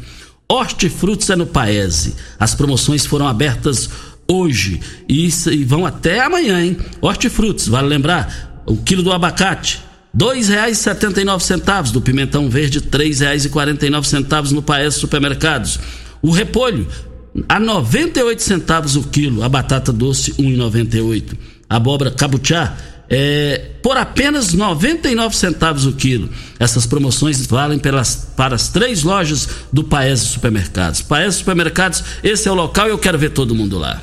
Hortifrutos 0.49 1.31
é 1.31 1.37
no 1.37 1.47
Paese. 1.47 2.17
As 2.41 2.57
promoções 2.57 3.07
foram 3.07 3.29
abertas 3.29 3.89
hoje 4.27 4.81
e, 5.09 5.29
e 5.29 5.65
vão 5.65 5.87
até 5.87 6.19
amanhã, 6.19 6.61
hein? 6.61 6.77
Hortifrutos, 7.01 7.69
vale 7.69 7.87
lembrar, 7.87 8.65
o 8.67 8.77
quilo 8.77 9.05
do 9.05 9.13
abacate, 9.13 9.86
dois 10.17 10.49
reais 10.49 10.79
setenta 10.79 11.21
e 11.21 11.25
nove 11.25 11.45
centavos 11.45 11.93
do 11.93 12.01
pimentão 12.01 12.49
verde 12.49 12.81
três 12.81 13.21
reais 13.21 13.45
e 13.45 13.51
quarenta 13.51 13.87
e 13.87 13.91
nove 13.91 14.09
centavos 14.09 14.51
no 14.51 14.63
Paes 14.63 14.95
Supermercados 14.95 15.79
o 16.23 16.31
repolho 16.31 16.89
a 17.47 17.61
noventa 17.61 18.21
e 18.21 18.23
oito 18.23 18.43
centavos 18.43 18.97
o 18.97 19.03
quilo 19.03 19.43
a 19.43 19.49
batata 19.49 19.93
doce 19.93 20.35
um 20.39 20.51
e 20.51 20.57
noventa 20.57 20.97
e 20.97 21.03
oito 21.03 21.37
abóbora 21.69 22.11
cabutiá 22.11 22.75
é, 23.11 23.73
por 23.83 23.97
apenas 23.97 24.53
99 24.53 25.37
centavos 25.37 25.87
o 25.87 25.93
quilo. 25.93 26.29
Essas 26.59 26.87
promoções 26.87 27.47
valem 27.47 27.79
pelas, 27.79 28.33
para 28.37 28.57
as 28.57 28.67
três 28.67 29.05
lojas 29.05 29.49
do 29.73 29.85
Paese 29.85 30.27
Supermercados. 30.27 31.03
Paese 31.03 31.37
Supermercados, 31.37 32.03
esse 32.25 32.49
é 32.49 32.51
o 32.51 32.55
local 32.57 32.89
e 32.89 32.91
eu 32.91 32.99
quero 32.99 33.17
ver 33.17 33.31
todo 33.31 33.55
mundo 33.55 33.79
lá. 33.79 34.01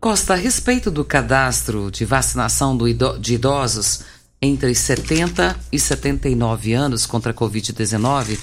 Costa, 0.00 0.32
a 0.32 0.36
respeito 0.36 0.90
do 0.90 1.04
cadastro 1.04 1.90
de 1.92 2.04
vacinação 2.04 2.76
do 2.76 2.86
de 3.18 3.34
idosos, 3.34 4.00
entre 4.42 4.74
70 4.74 5.58
e 5.70 5.78
79 5.78 6.72
anos 6.72 7.06
contra 7.06 7.32
a 7.32 7.34
Covid-19, 7.34 8.38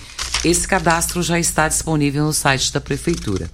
esse 0.45 0.67
cadastro 0.67 1.23
já 1.23 1.39
está 1.39 1.67
disponível 1.67 2.25
no 2.25 2.33
site 2.33 2.71
da 2.71 2.79
Prefeitura. 2.79 3.49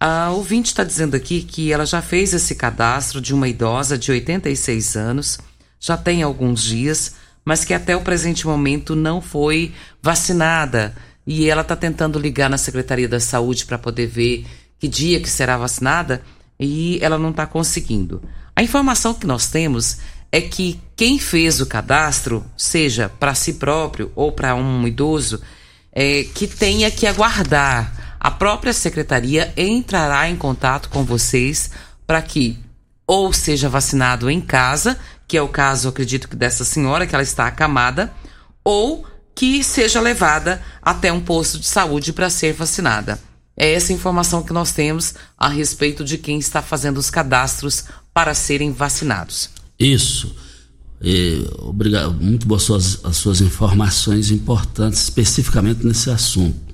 A 0.00 0.30
ouvinte 0.30 0.70
está 0.70 0.82
dizendo 0.82 1.14
aqui 1.14 1.42
que 1.42 1.72
ela 1.72 1.86
já 1.86 2.02
fez 2.02 2.32
esse 2.32 2.54
cadastro 2.54 3.20
de 3.20 3.34
uma 3.34 3.46
idosa 3.46 3.96
de 3.98 4.10
86 4.10 4.96
anos, 4.96 5.38
já 5.78 5.96
tem 5.96 6.22
alguns 6.22 6.62
dias, 6.62 7.14
mas 7.44 7.64
que 7.64 7.74
até 7.74 7.94
o 7.94 8.00
presente 8.00 8.46
momento 8.46 8.96
não 8.96 9.20
foi 9.20 9.72
vacinada. 10.00 10.94
E 11.26 11.48
ela 11.48 11.62
está 11.62 11.76
tentando 11.76 12.18
ligar 12.18 12.50
na 12.50 12.58
Secretaria 12.58 13.08
da 13.08 13.20
Saúde 13.20 13.64
para 13.64 13.78
poder 13.78 14.06
ver 14.06 14.44
que 14.78 14.88
dia 14.88 15.20
que 15.20 15.30
será 15.30 15.56
vacinada 15.56 16.22
e 16.58 16.98
ela 17.00 17.18
não 17.18 17.30
está 17.30 17.46
conseguindo. 17.46 18.22
A 18.54 18.62
informação 18.62 19.14
que 19.14 19.26
nós 19.26 19.48
temos 19.48 19.98
é 20.32 20.40
que 20.40 20.80
quem 20.96 21.18
fez 21.18 21.60
o 21.60 21.66
cadastro, 21.66 22.42
seja 22.56 23.10
para 23.10 23.34
si 23.34 23.54
próprio 23.54 24.10
ou 24.16 24.32
para 24.32 24.54
um 24.54 24.88
idoso, 24.88 25.42
é, 25.92 26.24
que 26.34 26.46
tenha 26.46 26.90
que 26.90 27.06
aguardar. 27.06 28.16
A 28.18 28.30
própria 28.30 28.72
secretaria 28.72 29.52
entrará 29.56 30.30
em 30.30 30.36
contato 30.36 30.88
com 30.88 31.04
vocês 31.04 31.70
para 32.06 32.22
que 32.22 32.58
ou 33.06 33.30
seja 33.32 33.68
vacinado 33.68 34.30
em 34.30 34.40
casa, 34.40 34.98
que 35.28 35.36
é 35.36 35.42
o 35.42 35.48
caso, 35.48 35.88
acredito 35.88 36.28
que 36.28 36.36
dessa 36.36 36.64
senhora, 36.64 37.06
que 37.06 37.14
ela 37.14 37.22
está 37.22 37.46
acamada, 37.46 38.10
ou 38.64 39.04
que 39.34 39.62
seja 39.62 40.00
levada 40.00 40.62
até 40.80 41.12
um 41.12 41.20
posto 41.20 41.58
de 41.58 41.66
saúde 41.66 42.12
para 42.12 42.30
ser 42.30 42.54
vacinada. 42.54 43.18
É 43.56 43.74
essa 43.74 43.92
informação 43.92 44.42
que 44.42 44.52
nós 44.52 44.72
temos 44.72 45.14
a 45.36 45.48
respeito 45.48 46.04
de 46.04 46.16
quem 46.16 46.38
está 46.38 46.62
fazendo 46.62 46.96
os 46.96 47.10
cadastros 47.10 47.84
para 48.14 48.32
serem 48.34 48.72
vacinados. 48.72 49.50
Isso. 49.82 50.34
E, 51.02 51.44
obrigado, 51.58 52.14
muito 52.14 52.46
boas 52.46 52.62
suas, 52.62 53.04
as 53.04 53.16
suas 53.16 53.40
informações 53.40 54.30
importantes, 54.30 55.02
especificamente 55.02 55.84
nesse 55.84 56.08
assunto. 56.10 56.72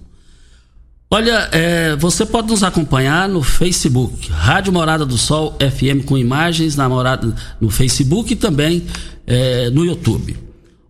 Olha, 1.10 1.48
é, 1.52 1.96
você 1.96 2.26
pode 2.26 2.48
nos 2.48 2.62
acompanhar 2.62 3.26
no 3.26 3.42
Facebook, 3.42 4.30
Rádio 4.30 4.70
Morada 4.74 5.06
do 5.06 5.16
Sol 5.16 5.56
FM 5.58 6.04
com 6.04 6.18
imagens 6.18 6.76
na 6.76 6.86
morada, 6.86 7.34
no 7.58 7.70
Facebook 7.70 8.34
e 8.34 8.36
também 8.36 8.84
é, 9.26 9.70
no 9.70 9.86
YouTube. 9.86 10.36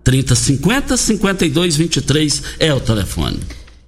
3050 0.05 0.97
5223 0.97 2.43
é 2.61 2.73
o 2.73 2.79
telefone. 2.79 3.41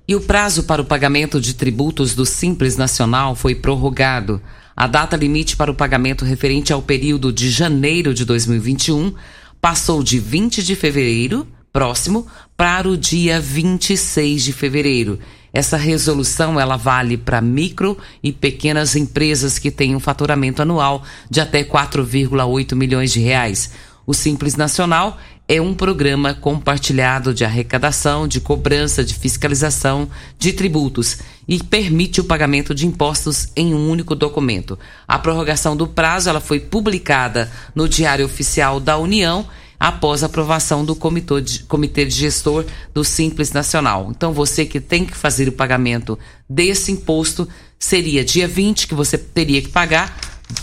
E 0.09 0.17
o 0.17 0.21
prazo 0.21 0.65
para 0.65 0.83
o 0.83 0.85
pagamento 0.85 1.41
de 1.41 1.55
tributos 1.55 2.17
do 2.17 2.27
Simples 2.27 2.77
Nacional 2.77 3.37
foi 3.37 3.55
prorrogado. 3.55 4.43
A 4.77 4.89
data 4.89 5.17
limite 5.17 5.55
para 5.55 5.71
o 5.71 5.77
pagamento 5.77 6.25
referente 6.25 6.73
ao 6.73 6.83
período 6.83 7.33
de 7.33 7.51
janeiro 7.51 8.13
de 8.13 8.25
2021 8.25 9.15
passou 9.61 10.03
de 10.03 10.19
20 10.19 10.61
de 10.65 10.75
fevereiro 10.75 11.47
próximo 11.73 12.27
para 12.57 12.89
o 12.89 12.97
dia 12.97 13.41
26 13.41 14.43
de 14.43 14.53
fevereiro. 14.53 15.21
Essa 15.53 15.77
resolução 15.77 16.59
ela 16.61 16.77
vale 16.77 17.17
para 17.17 17.41
micro 17.41 17.99
e 18.23 18.33
pequenas 18.33 18.95
empresas 18.95 19.59
que 19.59 19.71
têm 19.71 19.97
um 19.97 20.01
faturamento 20.01 20.63
anual 20.63 21.03
de 21.29 21.41
até 21.41 21.65
4,8 21.65 22.75
milhões 22.75 23.13
de 23.13 23.21
reais. 23.21 23.71
O 24.07 24.15
Simples 24.15 24.57
Nacional 24.57 25.19
é 25.53 25.61
um 25.61 25.75
programa 25.75 26.33
compartilhado 26.33 27.35
de 27.35 27.45
arrecadação, 27.45 28.29
de 28.29 28.41
cobrança, 28.41 29.03
de 29.03 29.15
fiscalização 29.15 30.09
de 30.39 30.53
tributos 30.53 31.19
e 31.49 31.61
permite 31.61 32.21
o 32.21 32.25
pagamento 32.25 32.73
de 32.73 32.87
impostos 32.87 33.49
em 33.57 33.75
um 33.75 33.91
único 33.91 34.15
documento. 34.15 34.79
A 35.09 35.19
prorrogação 35.19 35.77
do 35.77 35.89
prazo 35.89 36.29
ela 36.29 36.41
foi 36.41 36.61
publicada 36.61 37.51
no 37.75 37.89
Diário 37.89 38.25
Oficial 38.25 38.79
da 38.79 38.97
União 38.97 39.45
após 39.81 40.23
aprovação 40.23 40.85
do 40.85 40.95
comitê 40.95 41.41
de, 41.41 41.61
comitê 41.65 42.05
de 42.05 42.15
gestor 42.15 42.67
do 42.93 43.03
Simples 43.03 43.51
Nacional. 43.51 44.09
Então, 44.11 44.31
você 44.31 44.67
que 44.67 44.79
tem 44.79 45.07
que 45.07 45.17
fazer 45.17 45.49
o 45.49 45.53
pagamento 45.53 46.19
desse 46.47 46.93
imposto, 46.93 47.49
seria 47.79 48.23
dia 48.23 48.47
20 48.47 48.87
que 48.87 48.95
você 48.95 49.17
teria 49.17 49.63
que 49.63 49.71
pagar, 49.71 50.15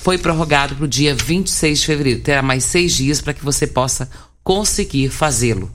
foi 0.04 0.20
prorrogado 0.20 0.76
para 0.76 0.86
o 0.86 0.88
dia 0.88 1.16
26 1.16 1.80
de 1.80 1.86
fevereiro. 1.86 2.22
Terá 2.22 2.44
mais 2.44 2.64
seis 2.64 2.94
dias 2.94 3.20
para 3.20 3.34
que 3.34 3.44
você 3.44 3.66
possa 3.66 4.08
conseguir 4.44 5.10
fazê-lo. 5.10 5.72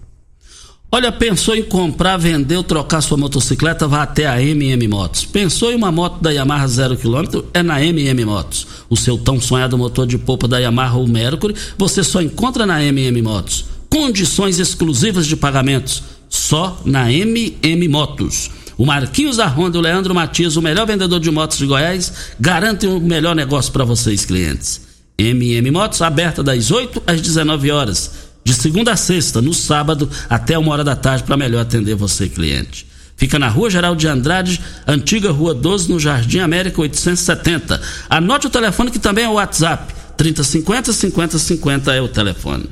Olha, 0.94 1.10
pensou 1.10 1.56
em 1.56 1.62
comprar, 1.62 2.18
vender 2.18 2.54
ou 2.54 2.62
trocar 2.62 3.00
sua 3.00 3.16
motocicleta? 3.16 3.88
Vá 3.88 4.02
até 4.02 4.26
a 4.26 4.42
MM 4.42 4.86
Motos. 4.88 5.24
Pensou 5.24 5.72
em 5.72 5.74
uma 5.74 5.90
moto 5.90 6.20
da 6.20 6.30
Yamaha 6.30 6.68
0 6.68 6.98
km? 6.98 7.44
É 7.54 7.62
na 7.62 7.82
MM 7.82 8.26
Motos. 8.26 8.66
O 8.90 8.96
seu 8.96 9.16
tão 9.16 9.40
sonhado 9.40 9.78
motor 9.78 10.06
de 10.06 10.18
polpa 10.18 10.46
da 10.46 10.58
Yamaha 10.58 10.98
ou 10.98 11.08
Mercury 11.08 11.54
você 11.78 12.04
só 12.04 12.20
encontra 12.20 12.66
na 12.66 12.84
MM 12.84 13.22
Motos. 13.22 13.64
Condições 13.88 14.58
exclusivas 14.58 15.26
de 15.26 15.34
pagamentos 15.34 16.02
só 16.28 16.78
na 16.84 17.10
MM 17.10 17.88
Motos. 17.88 18.50
O 18.76 18.84
Marquinhos 18.84 19.38
da 19.38 19.46
Honda 19.46 19.78
e 19.78 19.80
o 19.80 19.82
Leandro 19.82 20.14
Matias, 20.14 20.56
o 20.56 20.62
melhor 20.62 20.86
vendedor 20.86 21.20
de 21.20 21.30
motos 21.30 21.56
de 21.56 21.64
Goiás, 21.64 22.12
garantem 22.38 22.90
o 22.90 23.00
melhor 23.00 23.34
negócio 23.34 23.72
para 23.72 23.86
vocês, 23.86 24.26
clientes. 24.26 24.82
MM 25.16 25.70
Motos, 25.70 26.02
aberta 26.02 26.42
das 26.42 26.70
8 26.70 27.02
às 27.06 27.22
19 27.22 27.70
horas 27.70 28.31
de 28.44 28.54
segunda 28.54 28.92
a 28.92 28.96
sexta, 28.96 29.40
no 29.40 29.54
sábado, 29.54 30.10
até 30.28 30.58
uma 30.58 30.72
hora 30.72 30.84
da 30.84 30.96
tarde, 30.96 31.24
para 31.24 31.36
melhor 31.36 31.60
atender 31.60 31.94
você, 31.94 32.28
cliente. 32.28 32.86
Fica 33.16 33.38
na 33.38 33.48
Rua 33.48 33.70
Geral 33.70 33.94
de 33.94 34.08
Andrade, 34.08 34.60
antiga 34.86 35.30
Rua 35.30 35.54
12, 35.54 35.88
no 35.88 36.00
Jardim 36.00 36.40
América 36.40 36.80
870. 36.80 37.80
Anote 38.10 38.48
o 38.48 38.50
telefone 38.50 38.90
que 38.90 38.98
também 38.98 39.24
é 39.24 39.28
o 39.28 39.34
WhatsApp. 39.34 39.94
3050 40.16 40.92
5050 40.92 41.94
é 41.94 42.00
o 42.00 42.08
telefone. 42.08 42.68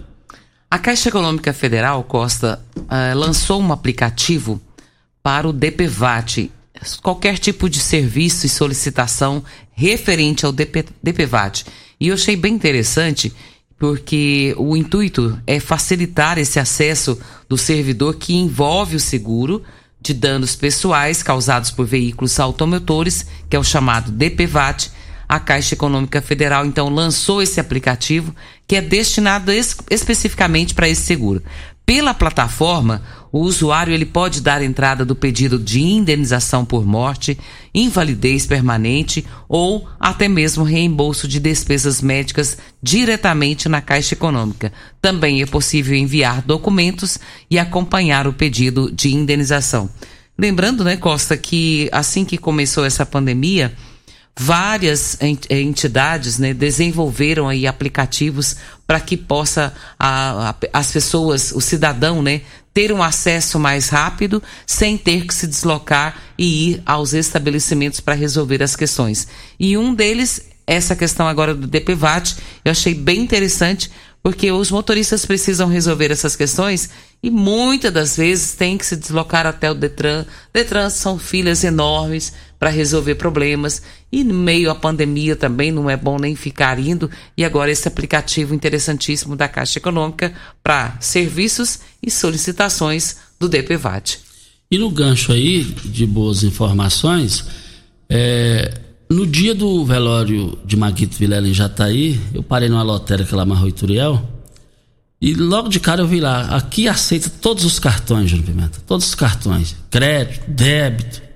A 0.69 0.79
Caixa 0.79 1.09
Econômica 1.09 1.53
Federal, 1.53 2.03
Costa, 2.05 2.61
uh, 2.77 3.17
lançou 3.17 3.61
um 3.61 3.73
aplicativo 3.73 4.61
para 5.23 5.49
o 5.49 5.53
DPVAT. 5.53 6.51
Qualquer 7.03 7.39
tipo 7.39 7.69
de 7.69 7.79
serviço 7.79 8.47
e 8.47 8.49
solicitação 8.49 9.45
referente 9.73 10.47
ao 10.47 10.53
DP, 10.53 10.85
DPVAT. 11.03 11.65
E 12.01 12.09
eu 12.09 12.15
achei 12.15 12.35
bem 12.35 12.55
interessante 12.55 13.33
porque 13.81 14.55
o 14.59 14.77
intuito 14.77 15.40
é 15.47 15.59
facilitar 15.59 16.37
esse 16.37 16.61
acesso 16.61 17.19
do 17.49 17.57
servidor 17.57 18.16
que 18.16 18.35
envolve 18.35 18.95
o 18.95 19.01
seguro 19.01 19.62
de 19.99 20.12
danos 20.12 20.55
pessoais 20.55 21.23
causados 21.23 21.71
por 21.71 21.87
veículos 21.87 22.38
automotores, 22.38 23.27
que 23.49 23.57
é 23.57 23.59
o 23.59 23.64
chamado 23.64 24.12
DPVAT. 24.12 24.93
A 25.27 25.40
Caixa 25.40 25.75
Econômica 25.75 26.21
Federal 26.21 26.66
então 26.66 26.90
lançou 26.90 27.40
esse 27.40 27.59
aplicativo 27.59 28.35
que 28.66 28.77
é 28.77 28.83
destinado 28.83 29.51
es 29.51 29.75
especificamente 29.90 30.75
para 30.75 30.88
esse 30.88 31.03
seguro. 31.03 31.43
Pela 31.90 32.14
plataforma, 32.14 33.03
o 33.33 33.40
usuário 33.40 33.92
ele 33.92 34.07
pode 34.07 34.40
dar 34.40 34.62
entrada 34.62 35.05
do 35.05 35.16
pedido 35.16 35.59
de 35.59 35.83
indenização 35.83 36.64
por 36.64 36.87
morte, 36.87 37.37
invalidez 37.74 38.46
permanente 38.46 39.26
ou 39.48 39.88
até 39.98 40.29
mesmo 40.29 40.62
reembolso 40.62 41.26
de 41.26 41.40
despesas 41.40 42.00
médicas 42.00 42.57
diretamente 42.81 43.68
na 43.68 43.81
Caixa 43.81 44.14
Econômica. 44.14 44.72
Também 45.03 45.42
é 45.42 45.46
possível 45.46 45.96
enviar 45.96 46.42
documentos 46.42 47.18
e 47.50 47.59
acompanhar 47.59 48.29
o 48.29 48.33
pedido 48.33 48.88
de 48.92 49.12
indenização. 49.12 49.90
Lembrando, 50.38 50.85
né, 50.85 50.96
Costa, 50.96 51.37
que 51.37 51.88
assim 51.90 52.24
que 52.24 52.38
começou 52.38 52.85
essa 52.85 53.05
pandemia, 53.05 53.74
várias 54.42 55.18
entidades 55.50 56.38
né, 56.38 56.55
desenvolveram 56.55 57.46
aí 57.46 57.66
aplicativos 57.66 58.57
para 58.87 58.98
que 58.98 59.14
possa 59.14 59.74
a, 59.98 60.48
a, 60.48 60.55
as 60.72 60.90
pessoas, 60.90 61.53
o 61.53 61.61
cidadão, 61.61 62.22
né, 62.22 62.40
ter 62.72 62.90
um 62.90 63.03
acesso 63.03 63.61
mais 63.61 63.90
rápido 63.90 64.42
sem 64.66 64.96
ter 64.96 65.26
que 65.26 65.35
se 65.35 65.46
deslocar 65.46 66.16
e 66.38 66.70
ir 66.70 66.83
aos 66.87 67.12
estabelecimentos 67.12 68.00
para 68.00 68.14
resolver 68.14 68.62
as 68.62 68.74
questões. 68.74 69.29
E 69.59 69.76
um 69.76 69.92
deles, 69.92 70.48
essa 70.66 70.96
questão 70.96 71.29
agora 71.29 71.55
do 71.55 71.66
DPVAT, 71.66 72.35
eu 72.64 72.72
achei 72.72 72.94
bem 72.94 73.20
interessante 73.20 73.90
porque 74.22 74.50
os 74.50 74.70
motoristas 74.70 75.26
precisam 75.26 75.68
resolver 75.68 76.11
essas 76.11 76.35
questões 76.35 76.88
e 77.22 77.31
muitas 77.31 77.92
das 77.92 78.16
vezes 78.16 78.55
têm 78.55 78.79
que 78.79 78.87
se 78.87 78.96
deslocar 78.96 79.46
até 79.46 79.70
o 79.70 79.74
Detran. 79.74 80.24
Detran 80.53 80.88
são 80.88 81.18
filas 81.18 81.62
enormes 81.62 82.33
para 82.61 82.68
resolver 82.68 83.14
problemas 83.14 83.83
e 84.12 84.23
no 84.23 84.35
meio 84.35 84.70
à 84.70 84.75
pandemia 84.75 85.35
também 85.35 85.73
não 85.73 85.88
é 85.88 85.96
bom 85.96 86.18
nem 86.18 86.37
ficar 86.37 86.79
indo. 86.79 87.11
E 87.35 87.42
agora 87.42 87.70
esse 87.70 87.88
aplicativo 87.88 88.55
interessantíssimo 88.55 89.35
da 89.35 89.49
Caixa 89.49 89.79
Econômica 89.79 90.35
para 90.62 90.99
serviços 91.01 91.81
e 92.03 92.11
solicitações 92.11 93.16
do 93.40 93.49
DPVAT. 93.49 94.20
E 94.70 94.77
no 94.77 94.90
gancho 94.90 95.33
aí 95.33 95.64
de 95.64 96.07
boas 96.07 96.42
informações, 96.42 97.46
é, 98.11 98.79
no 99.09 99.27
dia 99.27 99.55
do 99.55 99.83
velório 99.87 100.59
de 100.62 100.77
Maguito 100.77 101.16
Vilela 101.16 101.49
em 101.49 101.55
Jataí, 101.55 102.20
eu 102.35 102.42
parei 102.42 102.68
numa 102.68 102.83
lotérica 102.83 103.35
lá 103.35 103.46
Marro 103.46 103.68
Ituriel 103.68 104.23
E 105.18 105.33
logo 105.33 105.68
de 105.70 105.81
cara 105.81 106.03
eu 106.03 106.07
vi 106.07 106.20
lá, 106.20 106.42
aqui 106.55 106.87
aceita 106.87 107.31
todos 107.31 107.64
os 107.64 107.79
cartões, 107.79 108.29
Júnior 108.29 108.46
Pimenta. 108.46 108.79
Todos 108.87 109.07
os 109.07 109.14
cartões. 109.14 109.75
Crédito, 109.90 110.44
débito, 110.51 111.30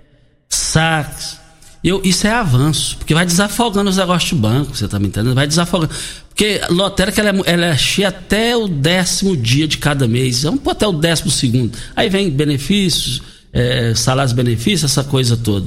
saques. 0.75 1.39
Eu, 1.83 2.01
isso 2.03 2.27
é 2.27 2.33
avanço, 2.33 2.97
porque 2.97 3.13
vai 3.13 3.27
desafogando 3.27 3.91
os 3.91 3.97
negócios 3.99 4.31
de 4.31 4.37
banco, 4.37 4.75
você 4.75 4.89
tá 4.89 4.99
me 4.99 5.09
entendendo? 5.09 5.35
Vai 5.35 5.47
desafogando. 5.47 5.93
Porque 6.29 6.61
lotérica 6.71 7.21
ela 7.21 7.31
é, 7.31 7.53
ela 7.53 7.67
é 7.67 7.77
cheia 7.77 8.09
até 8.09 8.57
o 8.57 8.67
décimo 8.67 9.37
dia 9.37 9.69
de 9.69 9.79
cada 9.79 10.09
mês, 10.09 10.43
vamos 10.43 10.61
pôr 10.63 10.71
até 10.71 10.87
o 10.87 10.93
décimo 10.93 11.31
segundo. 11.31 11.77
Aí 11.95 12.09
vem 12.09 12.31
benefícios, 12.31 13.23
é, 13.53 13.95
salários 13.95 14.33
benefícios, 14.33 14.91
essa 14.91 15.05
coisa 15.05 15.37
toda. 15.37 15.67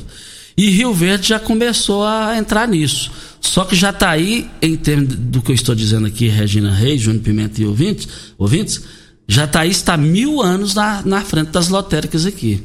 E 0.57 0.71
Rio 0.71 0.91
Verde 0.91 1.29
já 1.29 1.39
começou 1.39 2.03
a 2.03 2.35
entrar 2.35 2.67
nisso. 2.67 3.11
Só 3.39 3.63
que 3.63 3.75
já 3.75 3.91
está 3.91 4.09
aí, 4.09 4.49
em 4.59 4.75
termos 4.75 5.13
do 5.13 5.39
que 5.39 5.51
eu 5.51 5.55
estou 5.55 5.75
dizendo 5.75 6.07
aqui, 6.07 6.27
Regina 6.27 6.71
Reis, 6.71 6.99
Júnior 6.99 7.23
Pimenta 7.23 7.61
e 7.61 7.65
ouvintes, 7.65 8.07
ouvintes 8.39 8.81
já 9.27 9.45
está 9.45 9.59
aí, 9.59 9.69
está 9.69 9.95
mil 9.95 10.41
anos 10.41 10.73
na, 10.73 11.03
na 11.05 11.21
frente 11.21 11.51
das 11.51 11.69
lotéricas 11.69 12.25
aqui. 12.25 12.63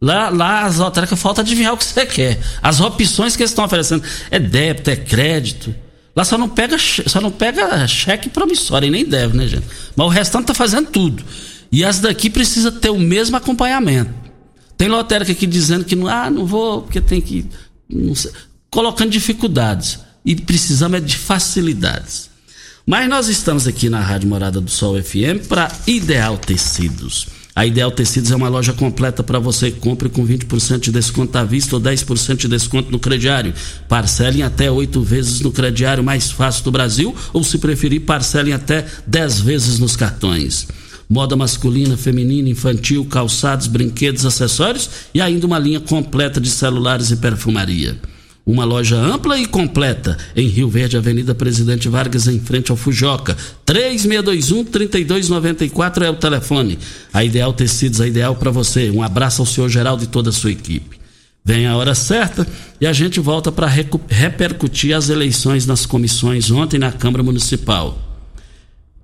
Lá, 0.00 0.28
lá 0.28 0.64
as 0.64 0.76
lotéricas 0.76 1.20
falta 1.20 1.40
adivinhar 1.40 1.72
o 1.72 1.76
que 1.76 1.84
você 1.84 2.04
quer. 2.04 2.40
As 2.62 2.80
opções 2.80 3.36
que 3.36 3.42
eles 3.42 3.50
estão 3.50 3.64
oferecendo 3.64 4.02
é 4.30 4.38
débito, 4.38 4.90
é 4.90 4.96
crédito. 4.96 5.74
Lá 6.14 6.24
só 6.24 6.38
não 6.38 6.48
pega, 6.48 6.76
só 6.78 7.20
não 7.20 7.30
pega 7.30 7.86
cheque 7.88 8.28
promissório 8.28 8.86
e 8.86 8.90
nem 8.90 9.04
deve, 9.04 9.36
né, 9.36 9.46
gente? 9.46 9.66
Mas 9.96 10.06
o 10.06 10.10
restante 10.10 10.46
tá 10.46 10.54
fazendo 10.54 10.90
tudo. 10.90 11.24
E 11.72 11.84
as 11.84 11.98
daqui 11.98 12.30
precisa 12.30 12.70
ter 12.70 12.90
o 12.90 12.98
mesmo 12.98 13.36
acompanhamento. 13.36 14.12
Tem 14.76 14.88
lotérica 14.88 15.32
aqui 15.32 15.46
dizendo 15.46 15.84
que 15.84 15.96
não, 15.96 16.06
ah, 16.08 16.30
não 16.30 16.46
vou, 16.46 16.82
porque 16.82 17.00
tem 17.00 17.20
que. 17.20 17.46
Sei, 18.14 18.30
colocando 18.70 19.10
dificuldades. 19.10 19.98
E 20.24 20.34
precisamos 20.36 20.98
é 20.98 21.00
de 21.00 21.16
facilidades. 21.16 22.30
Mas 22.86 23.08
nós 23.08 23.28
estamos 23.28 23.66
aqui 23.66 23.88
na 23.88 24.00
Rádio 24.00 24.28
Morada 24.28 24.60
do 24.60 24.70
Sol 24.70 25.02
FM 25.02 25.46
para 25.48 25.70
Ideal 25.86 26.38
Tecidos. 26.38 27.26
A 27.56 27.64
Ideal 27.64 27.92
Tecidos 27.92 28.32
é 28.32 28.36
uma 28.36 28.48
loja 28.48 28.72
completa 28.72 29.22
para 29.22 29.38
você 29.38 29.70
compre 29.70 30.08
com 30.08 30.26
20% 30.26 30.80
de 30.80 30.90
desconto 30.90 31.38
à 31.38 31.44
vista 31.44 31.76
ou 31.76 31.80
10% 31.80 32.36
de 32.36 32.48
desconto 32.48 32.90
no 32.90 32.98
crediário. 32.98 33.54
Parcelem 33.88 34.42
até 34.42 34.68
oito 34.68 35.00
vezes 35.00 35.40
no 35.40 35.52
crediário 35.52 36.02
mais 36.02 36.32
fácil 36.32 36.64
do 36.64 36.72
Brasil 36.72 37.14
ou, 37.32 37.44
se 37.44 37.58
preferir, 37.58 38.00
parcelem 38.00 38.52
até 38.52 38.84
10 39.06 39.40
vezes 39.40 39.78
nos 39.78 39.94
cartões. 39.94 40.66
Moda 41.08 41.36
masculina, 41.36 41.96
feminina, 41.96 42.48
infantil, 42.48 43.04
calçados, 43.04 43.68
brinquedos, 43.68 44.26
acessórios 44.26 44.90
e 45.14 45.20
ainda 45.20 45.46
uma 45.46 45.58
linha 45.58 45.78
completa 45.78 46.40
de 46.40 46.50
celulares 46.50 47.12
e 47.12 47.16
perfumaria. 47.16 47.96
Uma 48.46 48.64
loja 48.64 48.96
ampla 48.96 49.38
e 49.38 49.46
completa 49.46 50.18
em 50.36 50.48
Rio 50.48 50.68
Verde, 50.68 50.98
Avenida 50.98 51.34
Presidente 51.34 51.88
Vargas, 51.88 52.28
em 52.28 52.38
frente 52.38 52.70
ao 52.70 52.76
Fujoca. 52.76 53.34
3621-3294 53.66 56.02
é 56.02 56.10
o 56.10 56.16
telefone. 56.16 56.78
A 57.10 57.24
Ideal 57.24 57.54
Tecidos, 57.54 58.02
a 58.02 58.06
ideal 58.06 58.36
para 58.36 58.50
você. 58.50 58.90
Um 58.90 59.02
abraço 59.02 59.40
ao 59.40 59.46
senhor 59.46 59.70
Geraldo 59.70 60.04
e 60.04 60.08
toda 60.08 60.28
a 60.28 60.32
sua 60.32 60.52
equipe. 60.52 60.98
Vem 61.42 61.66
a 61.66 61.74
hora 61.76 61.94
certa 61.94 62.46
e 62.78 62.86
a 62.86 62.92
gente 62.92 63.18
volta 63.18 63.50
para 63.50 63.66
repercutir 63.66 64.94
as 64.94 65.08
eleições 65.08 65.64
nas 65.66 65.86
comissões 65.86 66.50
ontem 66.50 66.78
na 66.78 66.92
Câmara 66.92 67.22
Municipal. 67.22 68.13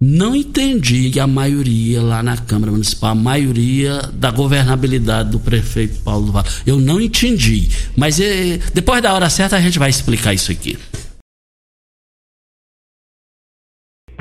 Não 0.01 0.35
entendi 0.35 1.21
a 1.21 1.27
maioria 1.27 2.01
lá 2.01 2.23
na 2.23 2.35
Câmara 2.35 2.73
Municipal, 2.73 3.11
a 3.11 3.15
maioria 3.15 4.01
da 4.15 4.31
governabilidade 4.31 5.31
do 5.31 5.39
prefeito 5.39 6.01
Paulo 6.01 6.27
do 6.27 6.33
Vale. 6.33 6.49
Eu 6.67 6.81
não 6.81 6.99
entendi. 6.99 7.69
Mas 7.95 8.19
é, 8.19 8.59
depois 8.73 9.03
da 9.03 9.13
hora 9.13 9.29
certa 9.29 9.57
a 9.57 9.61
gente 9.61 9.79
vai 9.79 9.91
explicar 9.91 10.33
isso 10.33 10.51
aqui. 10.51 10.79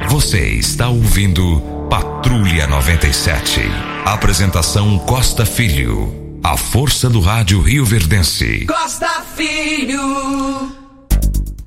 Você 0.09 0.49
está 0.55 0.89
ouvindo 0.89 1.61
Patrulha 1.89 2.67
97. 2.67 3.61
Apresentação 4.05 4.99
Costa 4.99 5.45
Filho. 5.45 6.39
A 6.43 6.57
força 6.57 7.09
do 7.09 7.21
rádio 7.21 7.61
Rio 7.61 7.85
Verdense. 7.85 8.65
Costa 8.65 9.23
Filho. 9.35 10.88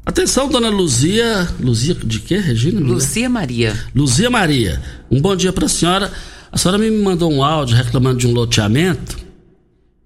Atenção, 0.04 0.48
dona 0.48 0.68
Luzia. 0.68 1.48
Luzia 1.60 1.94
de 1.94 2.18
quê, 2.18 2.38
Regina? 2.38 2.80
Luzia 2.80 3.28
Maria. 3.28 3.78
Luzia 3.94 4.28
Maria. 4.28 4.82
Um 5.10 5.20
bom 5.20 5.36
dia 5.36 5.52
para 5.52 5.66
a 5.66 5.68
senhora. 5.68 6.12
A 6.50 6.58
senhora 6.58 6.76
me 6.76 6.90
mandou 6.90 7.32
um 7.32 7.42
áudio 7.42 7.76
reclamando 7.76 8.18
de 8.18 8.26
um 8.26 8.32
loteamento. 8.32 9.16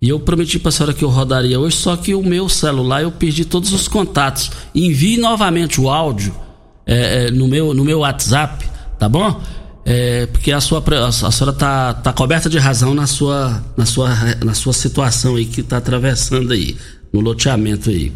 E 0.00 0.10
eu 0.10 0.20
prometi 0.20 0.58
para 0.58 0.68
a 0.68 0.72
senhora 0.72 0.92
que 0.92 1.02
eu 1.02 1.08
rodaria 1.08 1.58
hoje, 1.58 1.76
só 1.76 1.96
que 1.96 2.14
o 2.14 2.22
meu 2.22 2.48
celular 2.48 3.02
eu 3.02 3.10
perdi 3.10 3.46
todos 3.46 3.72
os 3.72 3.88
contatos. 3.88 4.50
Envie 4.74 5.16
novamente 5.16 5.80
o 5.80 5.88
áudio 5.88 6.34
é, 6.84 7.26
é, 7.26 7.30
no, 7.30 7.48
meu, 7.48 7.72
no 7.72 7.82
meu 7.82 8.00
WhatsApp, 8.00 8.68
tá 8.98 9.08
bom? 9.08 9.40
É, 9.84 10.26
porque 10.26 10.52
a 10.52 10.60
sua 10.60 10.84
a, 11.06 11.12
senhora 11.32 11.56
tá, 11.56 11.94
tá 11.94 12.12
coberta 12.12 12.50
de 12.50 12.58
razão 12.58 12.94
na 12.94 13.06
sua, 13.06 13.64
na 13.76 13.86
sua, 13.86 14.14
na 14.44 14.52
sua 14.52 14.74
situação 14.74 15.36
aí 15.36 15.46
que 15.46 15.62
está 15.62 15.78
atravessando 15.78 16.52
aí, 16.52 16.76
no 17.12 17.20
loteamento 17.20 17.88
aí. 17.88 18.12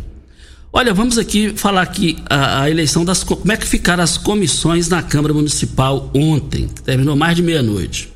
Olha, 0.72 0.94
vamos 0.94 1.18
aqui 1.18 1.52
falar 1.56 1.83
aqui 1.83 2.16
a, 2.28 2.62
a, 2.62 2.70
eleição 2.70 3.04
das. 3.04 3.24
Como 3.24 3.50
é 3.50 3.56
que 3.56 3.66
ficaram 3.66 4.04
as 4.04 4.16
comissões 4.16 4.88
na 4.88 5.02
Câmara 5.02 5.35
Municipal 5.35 6.09
ontem, 6.14 6.68
terminou 6.85 7.16
mais 7.16 7.35
de 7.35 7.42
meia-noite. 7.42 8.09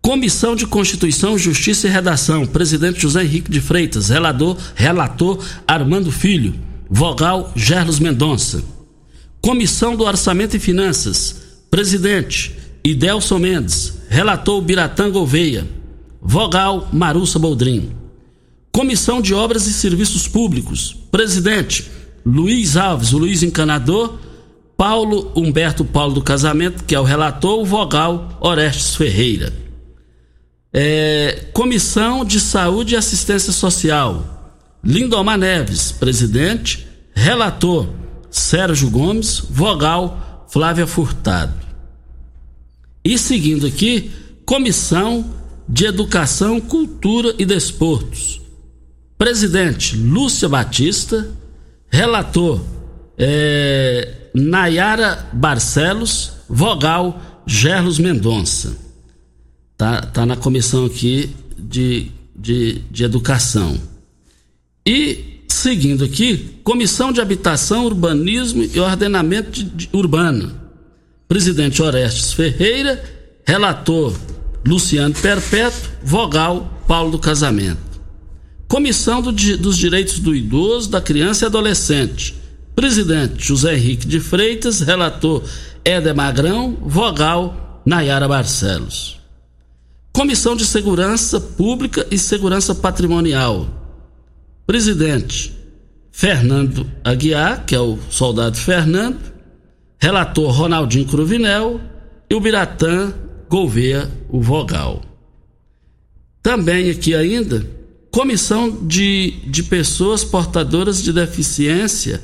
Comissão 0.00 0.56
de 0.56 0.66
Constituição, 0.66 1.36
Justiça 1.36 1.86
e 1.86 1.90
Redação, 1.90 2.46
presidente 2.46 3.02
José 3.02 3.22
Henrique 3.22 3.50
de 3.50 3.60
Freitas, 3.60 4.08
relator, 4.08 4.56
relator 4.74 5.44
Armando 5.66 6.10
Filho, 6.10 6.54
vogal 6.88 7.52
Gerlos 7.54 7.98
Mendonça. 7.98 8.62
Comissão 9.42 9.94
do 9.94 10.04
Orçamento 10.04 10.56
e 10.56 10.58
Finanças, 10.58 11.36
presidente 11.70 12.56
Idelson 12.82 13.38
Mendes, 13.38 13.92
relator 14.08 14.62
Biratã 14.62 15.10
Gouveia, 15.10 15.66
vogal 16.22 16.88
Marussa 16.92 17.38
Boldrin. 17.38 17.90
Comissão 18.78 19.20
de 19.20 19.34
Obras 19.34 19.66
e 19.66 19.72
Serviços 19.72 20.28
Públicos, 20.28 20.96
presidente 21.10 21.90
Luiz 22.24 22.76
Alves, 22.76 23.12
o 23.12 23.18
Luiz 23.18 23.42
Encanador, 23.42 24.20
Paulo 24.76 25.32
Humberto 25.34 25.84
Paulo 25.84 26.14
do 26.14 26.22
Casamento, 26.22 26.84
que 26.84 26.94
é 26.94 27.00
o 27.00 27.02
relator, 27.02 27.58
o 27.58 27.64
vogal 27.64 28.38
Orestes 28.40 28.94
Ferreira. 28.94 29.52
É, 30.72 31.46
Comissão 31.52 32.24
de 32.24 32.38
Saúde 32.38 32.94
e 32.94 32.96
Assistência 32.96 33.52
Social, 33.52 34.54
Lindomar 34.84 35.38
Neves, 35.38 35.90
presidente, 35.90 36.86
relator 37.12 37.88
Sérgio 38.30 38.90
Gomes, 38.90 39.42
vogal 39.50 40.46
Flávia 40.52 40.86
Furtado. 40.86 41.66
E 43.04 43.18
seguindo 43.18 43.66
aqui, 43.66 44.12
Comissão 44.46 45.34
de 45.68 45.84
Educação, 45.84 46.60
Cultura 46.60 47.34
e 47.40 47.44
Desportos, 47.44 48.38
Presidente 49.18 49.96
Lúcia 49.96 50.48
Batista. 50.48 51.28
Relator 51.90 52.64
é, 53.18 54.28
Nayara 54.32 55.28
Barcelos. 55.32 56.32
Vogal 56.48 57.42
Gerlos 57.46 57.98
Mendonça. 57.98 58.76
Tá, 59.76 60.00
tá 60.00 60.24
na 60.24 60.36
comissão 60.36 60.86
aqui 60.86 61.34
de, 61.58 62.10
de, 62.34 62.80
de 62.90 63.04
Educação. 63.04 63.78
E, 64.86 65.42
seguindo 65.48 66.04
aqui, 66.04 66.60
Comissão 66.64 67.12
de 67.12 67.20
Habitação, 67.20 67.84
Urbanismo 67.84 68.62
e 68.62 68.80
Ordenamento 68.80 69.50
de, 69.50 69.64
de, 69.64 69.88
Urbano. 69.92 70.54
Presidente 71.26 71.82
Orestes 71.82 72.32
Ferreira. 72.32 73.02
Relator 73.44 74.14
Luciano 74.66 75.14
Perpétuo. 75.14 75.90
Vogal 76.02 76.82
Paulo 76.86 77.10
do 77.10 77.18
Casamento. 77.18 77.87
Comissão 78.68 79.22
do, 79.22 79.32
dos 79.32 79.78
Direitos 79.78 80.18
do 80.18 80.36
Idoso, 80.36 80.90
da 80.90 81.00
Criança 81.00 81.44
e 81.44 81.46
Adolescente. 81.46 82.36
Presidente 82.76 83.42
José 83.42 83.74
Henrique 83.74 84.06
de 84.06 84.20
Freitas, 84.20 84.80
relator 84.80 85.42
Éder 85.82 86.14
Magrão, 86.14 86.76
vogal 86.82 87.82
Nayara 87.84 88.28
Barcelos. 88.28 89.18
Comissão 90.12 90.54
de 90.54 90.66
Segurança 90.66 91.40
Pública 91.40 92.06
e 92.10 92.18
Segurança 92.18 92.74
Patrimonial. 92.74 93.66
Presidente 94.66 95.56
Fernando 96.12 96.86
Aguiar, 97.02 97.64
que 97.64 97.74
é 97.74 97.80
o 97.80 97.98
soldado 98.10 98.58
Fernando, 98.58 99.32
relator 99.98 100.50
Ronaldinho 100.50 101.06
Cruvinel 101.06 101.80
e 102.28 102.34
o 102.34 102.40
Biratã 102.40 103.14
Gouveia, 103.48 104.10
o 104.28 104.42
vogal. 104.42 105.00
Também 106.42 106.90
aqui 106.90 107.14
ainda 107.14 107.77
comissão 108.18 108.76
de, 108.82 109.34
de 109.46 109.62
pessoas 109.62 110.24
portadoras 110.24 111.00
de 111.00 111.12
deficiência 111.12 112.20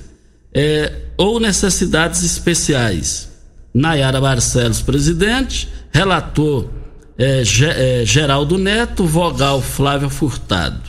é, 0.52 0.92
ou 1.16 1.38
necessidades 1.38 2.24
especiais. 2.24 3.30
Nayara 3.72 4.20
Barcelos, 4.20 4.82
presidente, 4.82 5.68
relator 5.92 6.68
é, 7.16 7.42
é, 7.42 8.04
Geraldo 8.04 8.58
Neto, 8.58 9.06
vogal 9.06 9.62
Flávia 9.62 10.08
Furtado. 10.08 10.82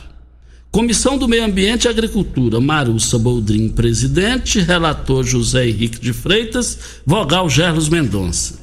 Comissão 0.72 1.16
do 1.16 1.28
Meio 1.28 1.44
Ambiente 1.44 1.84
e 1.84 1.88
Agricultura, 1.88 2.60
Marussa 2.60 3.16
Boldrin, 3.16 3.68
presidente, 3.68 4.58
relator 4.58 5.22
José 5.22 5.68
Henrique 5.68 6.00
de 6.00 6.12
Freitas, 6.12 6.80
vogal 7.06 7.48
Gerlos 7.48 7.88
Mendonça. 7.88 8.58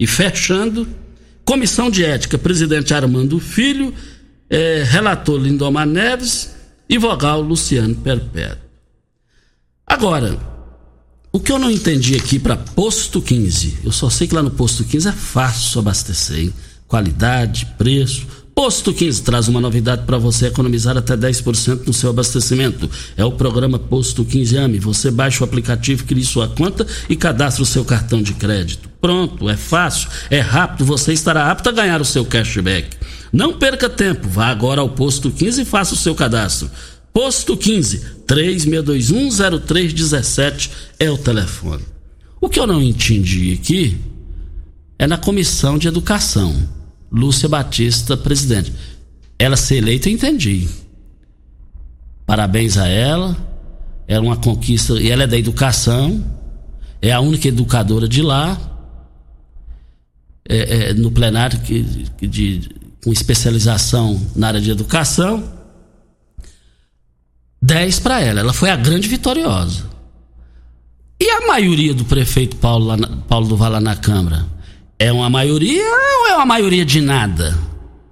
E 0.00 0.04
fechando, 0.04 0.84
comissão 1.44 1.88
de 1.88 2.04
ética, 2.04 2.36
presidente 2.36 2.92
Armando 2.92 3.38
Filho, 3.38 3.94
é, 4.48 4.82
relator 4.84 5.38
Lindomar 5.38 5.86
Neves 5.86 6.54
e 6.88 6.98
vogal 6.98 7.40
Luciano 7.40 7.94
Perpétuo. 7.94 8.66
Agora, 9.86 10.38
o 11.32 11.38
que 11.38 11.52
eu 11.52 11.58
não 11.58 11.70
entendi 11.70 12.16
aqui 12.16 12.38
para 12.38 12.56
posto 12.56 13.20
15, 13.20 13.78
eu 13.84 13.92
só 13.92 14.08
sei 14.08 14.26
que 14.26 14.34
lá 14.34 14.42
no 14.42 14.50
posto 14.50 14.84
15 14.84 15.08
é 15.08 15.12
fácil 15.12 15.80
abastecer, 15.80 16.38
hein? 16.38 16.54
qualidade, 16.88 17.66
preço. 17.76 18.26
Posto 18.54 18.94
15 18.94 19.22
traz 19.22 19.48
uma 19.48 19.60
novidade 19.60 20.04
para 20.06 20.16
você 20.16 20.46
economizar 20.46 20.96
até 20.96 21.14
10% 21.14 21.86
no 21.86 21.92
seu 21.92 22.08
abastecimento. 22.08 22.88
É 23.14 23.22
o 23.22 23.32
programa 23.32 23.78
Posto 23.78 24.24
15 24.24 24.56
AME. 24.56 24.78
Você 24.78 25.10
baixa 25.10 25.44
o 25.44 25.46
aplicativo, 25.46 26.04
cria 26.04 26.24
sua 26.24 26.48
conta 26.48 26.86
e 27.06 27.14
cadastra 27.14 27.62
o 27.62 27.66
seu 27.66 27.84
cartão 27.84 28.22
de 28.22 28.32
crédito. 28.32 28.88
Pronto, 28.98 29.50
é 29.50 29.56
fácil, 29.56 30.08
é 30.30 30.40
rápido, 30.40 30.86
você 30.86 31.12
estará 31.12 31.50
apto 31.50 31.68
a 31.68 31.72
ganhar 31.72 32.00
o 32.00 32.04
seu 32.04 32.24
cashback. 32.24 32.96
Não 33.32 33.58
perca 33.58 33.88
tempo, 33.88 34.28
vá 34.28 34.46
agora 34.46 34.80
ao 34.80 34.88
Posto 34.88 35.30
15 35.30 35.62
e 35.62 35.64
faça 35.64 35.94
o 35.94 35.96
seu 35.96 36.14
cadastro. 36.14 36.70
Posto 37.12 37.56
15 37.56 38.16
36210317 38.26 40.70
é 40.98 41.10
o 41.10 41.16
telefone. 41.16 41.82
O 42.40 42.48
que 42.48 42.60
eu 42.60 42.66
não 42.66 42.82
entendi 42.82 43.52
aqui 43.52 43.96
é 44.98 45.06
na 45.06 45.16
comissão 45.16 45.78
de 45.78 45.88
educação. 45.88 46.68
Lúcia 47.10 47.48
Batista, 47.48 48.16
presidente. 48.16 48.72
Ela 49.38 49.56
ser 49.56 49.76
eleita, 49.76 50.08
eu 50.08 50.14
entendi. 50.14 50.68
Parabéns 52.26 52.76
a 52.76 52.88
ela. 52.88 53.36
É 54.08 54.18
uma 54.18 54.36
conquista. 54.36 54.94
E 54.94 55.10
ela 55.10 55.22
é 55.22 55.26
da 55.26 55.38
educação. 55.38 56.24
É 57.00 57.12
a 57.12 57.20
única 57.20 57.48
educadora 57.48 58.08
de 58.08 58.22
lá. 58.22 58.58
É, 60.48 60.90
é, 60.90 60.94
no 60.94 61.10
plenário 61.10 61.58
que, 61.60 61.82
de, 62.20 62.68
com 63.06 63.12
especialização 63.12 64.20
na 64.34 64.48
área 64.48 64.60
de 64.60 64.68
educação. 64.68 65.48
10 67.62 68.00
para 68.00 68.20
ela. 68.20 68.40
Ela 68.40 68.52
foi 68.52 68.68
a 68.68 68.74
grande 68.74 69.06
vitoriosa. 69.06 69.88
E 71.20 71.30
a 71.30 71.46
maioria 71.46 71.94
do 71.94 72.04
prefeito 72.04 72.56
Paulo, 72.56 72.96
na, 72.96 73.06
Paulo 73.28 73.46
do 73.46 73.56
Vala 73.56 73.80
na 73.80 73.94
Câmara? 73.94 74.44
É 74.98 75.12
uma 75.12 75.30
maioria 75.30 75.84
ou 75.84 76.26
é 76.26 76.34
uma 76.34 76.46
maioria 76.46 76.84
de 76.84 77.00
nada? 77.00 77.56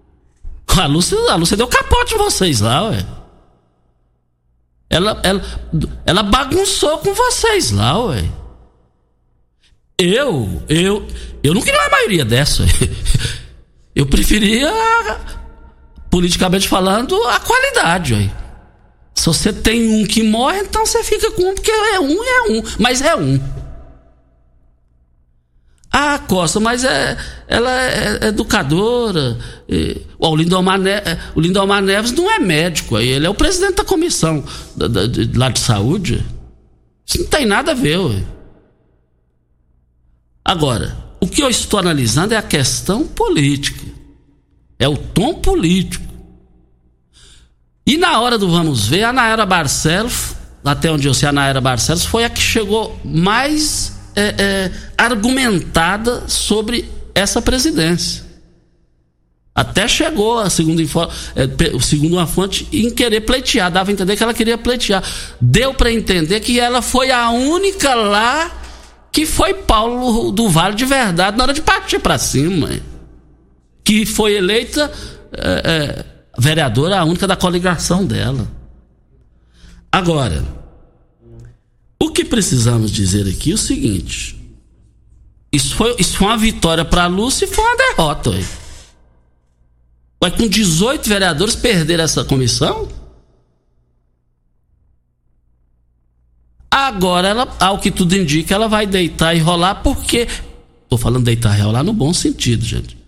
A 0.80 0.86
Lúcia, 0.86 1.18
a 1.30 1.36
Lúcia 1.36 1.56
deu 1.56 1.68
capote 1.68 2.12
de 2.12 2.18
vocês 2.18 2.60
lá, 2.60 2.88
ué. 2.88 3.06
Ela, 4.90 5.20
ela, 5.22 5.42
ela 6.04 6.22
bagunçou 6.24 6.98
com 6.98 7.14
vocês 7.14 7.70
lá, 7.70 7.98
ué. 8.06 8.28
Eu, 9.96 10.62
eu, 10.68 11.06
eu 11.44 11.54
não 11.54 11.62
queria 11.62 11.80
uma 11.80 11.90
maioria 11.90 12.24
dessa. 12.24 12.64
Eu 13.94 14.06
preferia, 14.06 14.72
politicamente 16.10 16.68
falando, 16.68 17.14
a 17.28 17.38
qualidade, 17.40 18.14
ué. 18.14 18.30
Se 19.14 19.26
você 19.26 19.52
tem 19.52 19.88
um 19.94 20.04
que 20.04 20.22
morre, 20.22 20.58
então 20.58 20.84
você 20.84 21.04
fica 21.04 21.30
com 21.30 21.50
um, 21.50 21.54
porque 21.54 21.70
é 21.70 22.00
um, 22.00 22.24
é 22.24 22.42
um, 22.50 22.62
mas 22.78 23.00
é 23.00 23.14
um. 23.14 23.40
Ah, 25.96 26.18
Costa, 26.18 26.58
mas 26.58 26.82
é, 26.82 27.16
ela 27.46 27.70
é 27.70 28.26
educadora. 28.26 29.38
E, 29.68 30.02
o, 30.18 30.34
Lindomar 30.34 30.76
Neves, 30.76 31.18
o 31.36 31.40
Lindomar 31.40 31.80
Neves 31.80 32.10
não 32.10 32.28
é 32.28 32.40
médico, 32.40 32.98
ele 32.98 33.24
é 33.24 33.30
o 33.30 33.34
presidente 33.34 33.76
da 33.76 33.84
comissão 33.84 34.44
da, 34.76 34.88
da, 34.88 35.06
de, 35.06 35.38
lá 35.38 35.50
de 35.50 35.60
saúde. 35.60 36.26
Isso 37.06 37.18
não 37.18 37.26
tem 37.26 37.46
nada 37.46 37.70
a 37.70 37.74
ver, 37.74 37.98
ué. 37.98 38.24
Agora, 40.44 40.96
o 41.20 41.28
que 41.28 41.42
eu 41.42 41.48
estou 41.48 41.78
analisando 41.78 42.34
é 42.34 42.36
a 42.36 42.42
questão 42.42 43.06
política. 43.06 43.83
É 44.78 44.88
o 44.88 44.96
tom 44.96 45.34
político. 45.34 46.04
E 47.86 47.96
na 47.98 48.18
hora 48.20 48.38
do 48.38 48.50
vamos 48.50 48.86
ver, 48.86 49.04
a 49.04 49.12
Naira 49.12 49.44
Barcelos, 49.44 50.34
até 50.64 50.90
onde 50.90 51.06
eu 51.06 51.14
sei, 51.14 51.28
a 51.28 51.32
Naira 51.32 51.60
Barcelos 51.60 52.04
foi 52.04 52.24
a 52.24 52.30
que 52.30 52.40
chegou 52.40 52.98
mais 53.04 53.94
é, 54.16 54.34
é, 54.38 54.72
argumentada 54.96 56.24
sobre 56.26 56.90
essa 57.14 57.42
presidência. 57.42 58.24
Até 59.54 59.86
chegou, 59.86 60.40
a 60.40 60.50
segundo, 60.50 60.82
é, 60.82 61.80
segundo 61.80 62.26
fonte, 62.26 62.66
em 62.72 62.90
querer 62.90 63.20
pleitear. 63.20 63.70
Dava 63.70 63.90
a 63.90 63.92
entender 63.92 64.16
que 64.16 64.22
ela 64.22 64.34
queria 64.34 64.58
pleitear. 64.58 65.02
Deu 65.40 65.72
para 65.72 65.92
entender 65.92 66.40
que 66.40 66.58
ela 66.58 66.82
foi 66.82 67.12
a 67.12 67.30
única 67.30 67.94
lá 67.94 68.50
que 69.12 69.24
foi 69.24 69.54
Paulo 69.54 70.32
do 70.32 70.48
Vale 70.48 70.74
de 70.74 70.84
verdade 70.84 71.36
na 71.36 71.44
hora 71.44 71.52
de 71.52 71.62
partir 71.62 72.00
para 72.00 72.18
cima. 72.18 72.70
Que 73.84 74.06
foi 74.06 74.34
eleita. 74.34 74.90
É, 75.36 76.08
é 76.10 76.14
vereadora, 76.38 76.98
a 76.98 77.04
única 77.04 77.26
da 77.26 77.36
coligação 77.36 78.04
dela. 78.04 78.50
Agora, 79.90 80.44
o 82.00 82.10
que 82.10 82.24
precisamos 82.24 82.90
dizer 82.90 83.28
aqui 83.28 83.52
é 83.52 83.54
o 83.54 83.58
seguinte: 83.58 84.36
isso 85.52 85.74
foi, 85.76 85.94
isso 85.98 86.16
foi 86.16 86.26
uma 86.28 86.36
vitória 86.36 86.84
para 86.84 87.04
a 87.04 87.08
Lúcia 87.08 87.44
e 87.44 87.48
foi 87.48 87.64
uma 87.64 87.76
derrota. 87.76 88.30
Ué. 88.30 88.44
Ué, 90.22 90.30
com 90.30 90.48
18 90.48 91.08
vereadores 91.08 91.54
perder 91.54 92.00
essa 92.00 92.24
comissão? 92.24 92.88
Agora, 96.70 97.28
ela, 97.28 97.56
ao 97.60 97.78
que 97.78 97.90
tudo 97.90 98.16
indica, 98.16 98.54
ela 98.54 98.66
vai 98.66 98.86
deitar 98.86 99.34
e 99.34 99.38
rolar, 99.38 99.76
porque. 99.76 100.26
Estou 100.82 100.98
falando 100.98 101.24
deitar 101.24 101.56
e 101.56 101.62
rolar 101.62 101.84
no 101.84 101.92
bom 101.92 102.12
sentido, 102.12 102.64
gente 102.64 103.03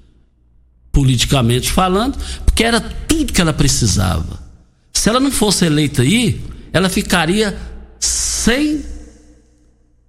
politicamente 0.96 1.70
falando, 1.70 2.16
porque 2.46 2.64
era 2.64 2.80
tudo 2.80 3.30
que 3.30 3.40
ela 3.42 3.52
precisava. 3.52 4.42
Se 4.90 5.10
ela 5.10 5.20
não 5.20 5.30
fosse 5.30 5.66
eleita 5.66 6.00
aí, 6.00 6.42
ela 6.72 6.88
ficaria 6.88 7.54
sem 8.00 8.82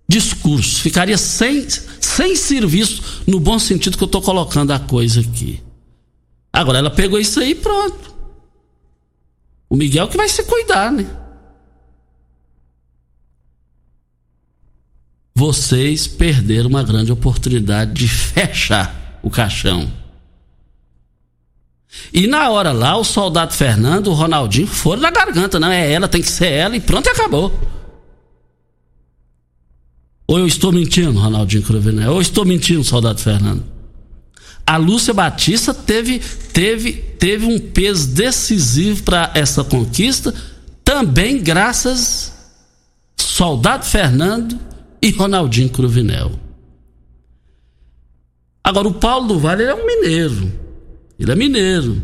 discurso, 0.07 0.81
ficaria 0.81 1.17
sem, 1.17 1.67
sem 1.99 2.37
serviço, 2.37 3.23
no 3.27 3.37
bom 3.37 3.59
sentido 3.59 3.97
que 3.97 4.03
eu 4.03 4.05
estou 4.05 4.21
colocando 4.21 4.71
a 4.71 4.79
coisa 4.79 5.19
aqui. 5.19 5.61
Agora 6.53 6.77
ela 6.77 6.89
pegou 6.89 7.19
isso 7.19 7.41
aí 7.41 7.51
e 7.51 7.55
pronto. 7.55 8.15
O 9.69 9.75
Miguel 9.75 10.07
que 10.07 10.15
vai 10.15 10.29
se 10.29 10.41
cuidar, 10.43 10.89
né? 10.89 11.05
Vocês 15.35 16.07
perderam 16.07 16.69
uma 16.69 16.81
grande 16.81 17.11
oportunidade 17.11 17.93
de 17.93 18.07
fechar 18.07 19.19
o 19.21 19.29
caixão. 19.29 20.06
E 22.13 22.27
na 22.27 22.49
hora 22.49 22.71
lá, 22.71 22.97
o 22.97 23.03
soldado 23.03 23.53
Fernando, 23.53 24.07
o 24.07 24.13
Ronaldinho, 24.13 24.67
foram 24.67 25.01
na 25.01 25.11
garganta. 25.11 25.59
Não, 25.59 25.71
é 25.71 25.91
ela, 25.91 26.07
tem 26.07 26.21
que 26.21 26.29
ser 26.29 26.51
ela 26.51 26.75
e 26.75 26.79
pronto 26.79 27.09
acabou. 27.09 27.53
Ou 30.27 30.39
eu 30.39 30.47
estou 30.47 30.71
mentindo, 30.71 31.19
Ronaldinho 31.19 31.63
Cruvinel? 31.63 32.11
Ou 32.11 32.17
eu 32.17 32.21
estou 32.21 32.45
mentindo, 32.45 32.83
soldado 32.83 33.19
Fernando? 33.19 33.63
A 34.65 34.75
Lúcia 34.75 35.13
Batista 35.13 35.73
teve, 35.73 36.19
teve, 36.51 36.91
teve 36.91 37.45
um 37.45 37.57
peso 37.57 38.09
decisivo 38.09 39.03
para 39.03 39.31
essa 39.33 39.63
conquista, 39.63 40.33
também 40.83 41.41
graças 41.41 42.33
soldado 43.15 43.85
Fernando 43.85 44.59
e 45.01 45.09
Ronaldinho 45.11 45.69
Cruvinel. 45.69 46.31
Agora, 48.61 48.89
o 48.89 48.93
Paulo 48.93 49.29
do 49.29 49.39
Vale 49.39 49.63
é 49.63 49.73
um 49.73 49.85
mineiro 49.85 50.66
ele 51.19 51.31
é 51.31 51.35
mineiro. 51.35 52.01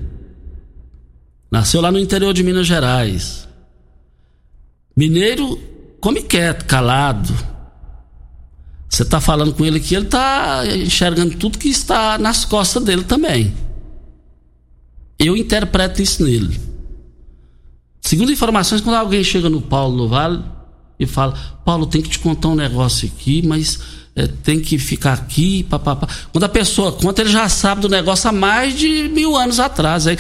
Nasceu 1.51 1.81
lá 1.81 1.91
no 1.91 1.99
interior 1.99 2.33
de 2.33 2.43
Minas 2.43 2.65
Gerais. 2.65 3.47
Mineiro 4.95 5.59
come 5.99 6.21
quieto, 6.23 6.65
calado. 6.65 7.33
Você 8.89 9.03
está 9.03 9.19
falando 9.19 9.53
com 9.53 9.65
ele 9.65 9.77
aqui, 9.77 9.95
ele 9.95 10.05
está 10.05 10.63
enxergando 10.67 11.35
tudo 11.37 11.57
que 11.57 11.69
está 11.69 12.17
nas 12.17 12.45
costas 12.45 12.83
dele 12.83 13.03
também. 13.03 13.53
Eu 15.17 15.35
interpreto 15.37 16.01
isso 16.01 16.23
nele. 16.23 16.59
Segundo 18.01 18.31
informações, 18.31 18.81
quando 18.81 18.97
alguém 18.97 19.23
chega 19.23 19.49
no 19.49 19.61
Paulo 19.61 19.95
no 19.95 20.07
Vale 20.07 20.43
e 20.99 21.07
fala: 21.07 21.33
Paulo, 21.65 21.87
tem 21.87 22.01
que 22.01 22.09
te 22.09 22.19
contar 22.19 22.49
um 22.49 22.55
negócio 22.55 23.07
aqui, 23.07 23.41
mas 23.41 23.79
é, 24.15 24.27
tem 24.27 24.59
que 24.59 24.77
ficar 24.77 25.13
aqui, 25.13 25.63
papapá. 25.63 26.07
Quando 26.31 26.43
a 26.43 26.49
pessoa 26.49 26.91
conta, 26.91 27.21
ele 27.21 27.31
já 27.31 27.49
sabe 27.49 27.81
do 27.81 27.89
negócio 27.89 28.29
há 28.29 28.31
mais 28.31 28.77
de 28.77 29.09
mil 29.09 29.35
anos 29.35 29.59
atrás. 29.59 30.05
É, 30.05 30.15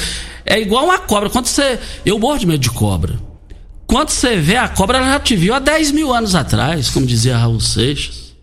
é 0.45 0.59
igual 0.59 0.85
uma 0.85 0.99
cobra. 0.99 1.29
Quando 1.29 1.45
você. 1.45 1.79
Eu 2.05 2.17
morro 2.17 2.39
de 2.39 2.47
medo 2.47 2.59
de 2.59 2.71
cobra. 2.71 3.19
Quando 3.85 4.09
você 4.09 4.37
vê 4.37 4.57
a 4.57 4.67
cobra, 4.67 4.97
ela 4.97 5.07
já 5.07 5.19
te 5.19 5.35
viu 5.35 5.53
há 5.53 5.59
10 5.59 5.91
mil 5.91 6.11
anos 6.11 6.33
atrás, 6.33 6.89
como 6.89 7.05
dizia 7.05 7.37
Raul 7.37 7.59
Seixas. 7.59 8.33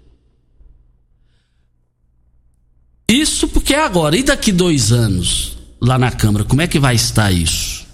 Isso 3.09 3.49
porque 3.49 3.75
é 3.75 3.85
agora. 3.85 4.17
E 4.17 4.23
daqui 4.23 4.53
dois 4.53 4.93
anos, 4.93 5.59
lá 5.81 5.99
na 5.99 6.13
Câmara, 6.13 6.45
como 6.45 6.63
é 6.63 6.69
que 6.69 6.79
vai 6.79 6.95
estar 6.95 7.33
isso? 7.33 7.85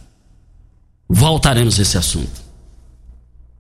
Voltaremos 1.08 1.78
a 1.78 1.82
esse 1.82 1.96
assunto. 1.96 2.45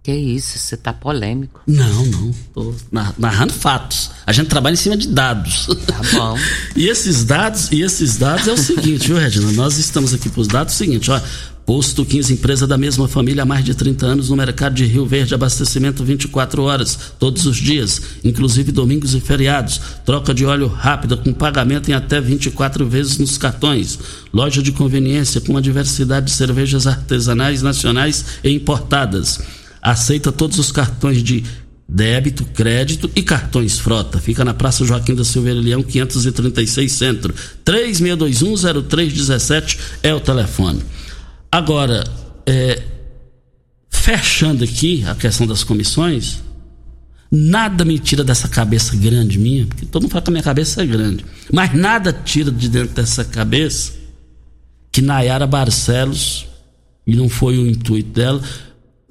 Que 0.06 0.12
isso, 0.12 0.56
você 0.56 0.76
tá 0.76 0.92
polêmico. 0.92 1.60
Não, 1.66 2.06
não. 2.06 2.32
Tô 2.54 2.72
narrando 3.18 3.52
fatos. 3.52 4.12
A 4.24 4.30
gente 4.30 4.46
trabalha 4.46 4.74
em 4.74 4.76
cima 4.76 4.96
de 4.96 5.08
dados. 5.08 5.66
Tá 5.84 6.00
bom. 6.12 6.38
e 6.76 6.86
esses 6.86 7.24
dados, 7.24 7.72
e 7.72 7.82
esses 7.82 8.16
dados 8.16 8.46
é 8.46 8.52
o 8.52 8.56
seguinte, 8.56 9.08
viu, 9.08 9.18
Regina? 9.18 9.50
Nós 9.50 9.78
estamos 9.78 10.14
aqui 10.14 10.28
para 10.28 10.40
os 10.40 10.46
dados 10.46 10.74
é 10.74 10.76
o 10.76 10.78
seguinte, 10.78 11.10
ó. 11.10 11.20
Posto 11.66 12.04
15, 12.04 12.34
empresa 12.34 12.68
da 12.68 12.78
mesma 12.78 13.08
família 13.08 13.42
há 13.42 13.44
mais 13.44 13.64
de 13.64 13.74
30 13.74 14.06
anos 14.06 14.30
no 14.30 14.36
mercado 14.36 14.76
de 14.76 14.84
Rio 14.84 15.04
Verde, 15.04 15.34
abastecimento 15.34 16.04
24 16.04 16.62
horas, 16.62 16.96
todos 17.18 17.44
os 17.44 17.56
dias, 17.56 18.00
inclusive 18.22 18.70
domingos 18.70 19.12
e 19.12 19.20
feriados. 19.20 19.80
Troca 20.04 20.32
de 20.32 20.46
óleo 20.46 20.68
rápida 20.68 21.16
com 21.16 21.32
pagamento 21.32 21.90
em 21.90 21.94
até 21.94 22.20
24 22.20 22.86
vezes 22.88 23.18
nos 23.18 23.36
cartões. 23.36 23.98
Loja 24.32 24.62
de 24.62 24.70
conveniência 24.70 25.40
com 25.40 25.50
uma 25.50 25.60
diversidade 25.60 26.26
de 26.26 26.32
cervejas 26.32 26.86
artesanais 26.86 27.60
nacionais 27.60 28.24
e 28.44 28.50
importadas. 28.50 29.40
Aceita 29.86 30.30
todos 30.32 30.58
os 30.58 30.72
cartões 30.72 31.22
de 31.22 31.44
débito, 31.88 32.44
crédito 32.46 33.08
e 33.14 33.22
cartões 33.22 33.78
frota. 33.78 34.18
Fica 34.18 34.44
na 34.44 34.52
Praça 34.52 34.84
Joaquim 34.84 35.14
da 35.14 35.24
Silveira 35.24 35.60
Leão, 35.60 35.80
536 35.80 36.90
Centro. 36.90 37.32
36210317 37.64 39.78
é 40.02 40.12
o 40.12 40.18
telefone. 40.18 40.82
Agora, 41.52 42.02
é, 42.44 42.82
fechando 43.88 44.64
aqui 44.64 45.04
a 45.06 45.14
questão 45.14 45.46
das 45.46 45.62
comissões, 45.62 46.42
nada 47.30 47.84
me 47.84 48.00
tira 48.00 48.24
dessa 48.24 48.48
cabeça 48.48 48.96
grande 48.96 49.38
minha, 49.38 49.66
porque 49.66 49.86
todo 49.86 50.02
mundo 50.02 50.10
fala 50.10 50.22
que 50.22 50.30
a 50.30 50.32
minha 50.32 50.42
cabeça 50.42 50.82
é 50.82 50.86
grande, 50.86 51.24
mas 51.52 51.72
nada 51.72 52.12
tira 52.12 52.50
de 52.50 52.68
dentro 52.68 52.92
dessa 52.92 53.24
cabeça 53.24 53.92
que 54.90 55.00
Nayara 55.00 55.46
Barcelos, 55.46 56.44
e 57.06 57.14
não 57.14 57.28
foi 57.28 57.56
o 57.56 57.68
intuito 57.68 58.10
dela, 58.10 58.42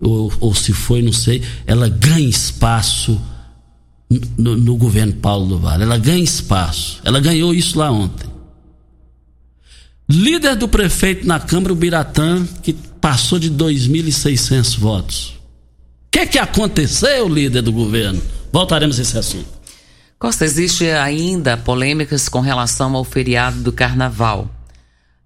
ou, 0.01 0.31
ou 0.39 0.53
se 0.53 0.73
foi, 0.73 1.01
não 1.01 1.13
sei, 1.13 1.41
ela 1.65 1.87
ganha 1.87 2.27
espaço 2.27 3.19
no, 4.37 4.55
no 4.55 4.75
governo 4.75 5.13
Paulo 5.13 5.47
do 5.47 5.59
Vale. 5.59 5.83
Ela 5.83 5.97
ganha 5.97 6.23
espaço. 6.23 6.99
Ela 7.03 7.19
ganhou 7.19 7.53
isso 7.53 7.77
lá 7.77 7.91
ontem. 7.91 8.29
Líder 10.07 10.55
do 10.55 10.67
prefeito 10.67 11.25
na 11.25 11.39
Câmara, 11.39 11.73
o 11.73 11.75
Biratã, 11.75 12.45
que 12.61 12.73
passou 12.73 13.39
de 13.39 13.49
2.600 13.49 14.77
votos. 14.77 15.29
O 16.07 16.11
que, 16.11 16.27
que 16.27 16.39
aconteceu, 16.39 17.27
líder 17.27 17.61
do 17.61 17.71
governo? 17.71 18.21
Voltaremos 18.51 18.99
a 18.99 19.01
esse 19.01 19.17
assunto. 19.17 19.55
Costa, 20.17 20.45
existe 20.45 20.87
ainda 20.89 21.57
polêmicas 21.57 22.29
com 22.29 22.39
relação 22.39 22.95
ao 22.95 23.03
feriado 23.03 23.61
do 23.61 23.71
carnaval. 23.71 24.49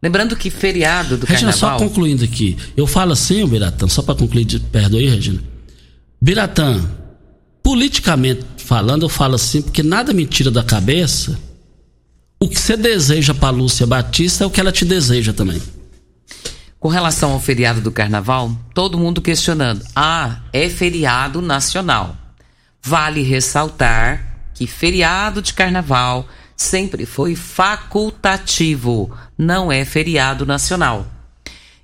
Lembrando 0.01 0.35
que 0.35 0.49
feriado 0.49 1.17
do 1.17 1.25
Regina, 1.25 1.51
carnaval. 1.51 1.79
só 1.79 1.85
concluindo 1.85 2.23
aqui. 2.23 2.57
Eu 2.75 2.87
falo 2.87 3.11
assim, 3.11 3.45
Biratã, 3.45 3.87
só 3.87 4.01
para 4.01 4.15
concluir, 4.15 4.45
perdoe, 4.71 5.09
Regina. 5.09 5.43
Biratã, 6.21 6.89
politicamente 7.61 8.45
falando, 8.57 9.03
eu 9.03 9.09
falo 9.09 9.35
assim, 9.35 9.61
porque 9.61 9.83
nada 9.83 10.13
me 10.13 10.25
tira 10.25 10.49
da 10.49 10.63
cabeça 10.63 11.37
o 12.41 12.47
que 12.47 12.57
você 12.57 12.77
deseja 12.77 13.33
para 13.33 13.49
Lúcia 13.49 13.85
Batista 13.85 14.45
é 14.45 14.47
o 14.47 14.49
que 14.49 14.61
ela 14.61 14.71
te 14.71 14.85
deseja 14.85 15.33
também. 15.33 15.61
Com 16.79 16.87
relação 16.87 17.33
ao 17.33 17.39
feriado 17.39 17.81
do 17.81 17.91
carnaval, 17.91 18.55
todo 18.73 18.97
mundo 18.97 19.21
questionando. 19.21 19.85
Ah, 19.93 20.39
é 20.53 20.69
feriado 20.69 21.41
nacional. 21.41 22.15
Vale 22.81 23.21
ressaltar 23.21 24.37
que 24.53 24.65
feriado 24.65 25.41
de 25.41 25.53
carnaval 25.53 26.25
sempre 26.55 27.05
foi 27.05 27.35
facultativo, 27.35 29.13
não 29.39 29.71
é 29.71 29.85
feriado 29.85 30.45
nacional. 30.45 31.07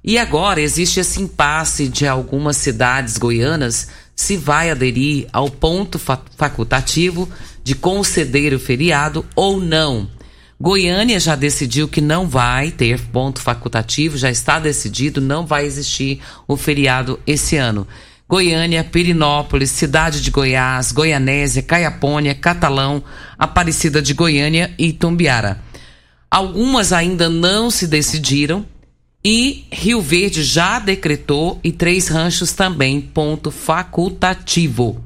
E 0.04 0.20
agora 0.20 0.60
existe 0.60 1.00
esse 1.00 1.22
impasse 1.22 1.88
de 1.88 2.06
algumas 2.06 2.58
cidades 2.58 3.18
goianas 3.18 3.88
se 4.14 4.36
vai 4.36 4.70
aderir 4.70 5.28
ao 5.32 5.50
ponto 5.50 5.98
facultativo 5.98 7.30
de 7.64 7.74
conceder 7.74 8.54
o 8.54 8.60
feriado 8.60 9.26
ou 9.34 9.60
não. 9.60 10.10
Goiânia 10.60 11.20
já 11.20 11.36
decidiu 11.36 11.88
que 11.88 12.02
não 12.02 12.28
vai 12.28 12.72
ter 12.72 13.00
ponto 13.08 13.42
facultativo, 13.42 14.18
já 14.18 14.30
está 14.30 14.60
decidido, 14.60 15.20
não 15.20 15.46
vai 15.46 15.66
existir 15.66 16.22
o 16.48 16.56
feriado 16.56 17.20
esse 17.26 17.56
ano. 17.56 17.88
Goiânia, 18.28 18.84
Pirinópolis, 18.84 19.70
Cidade 19.72 20.22
de 20.22 20.32
Goiás, 20.32 20.92
Goianésia, 20.92 21.62
Caiapônia, 21.62 22.36
Catalão, 22.36 23.04
Aparecida 23.38 24.02
de 24.02 24.14
Goiânia 24.14 24.74
e 24.78 24.92
Tumbiara. 24.92 25.65
Algumas 26.36 26.92
ainda 26.92 27.30
não 27.30 27.72
se 27.72 27.88
decidiram 27.88 28.66
e 29.24 29.64
Rio 29.72 30.02
Verde 30.02 30.44
já 30.44 30.80
decretou 30.80 31.62
e 31.64 31.72
Três 31.72 32.10
Ranchos 32.10 32.52
também 32.52 33.00
ponto 33.00 33.50
facultativo. 33.50 35.02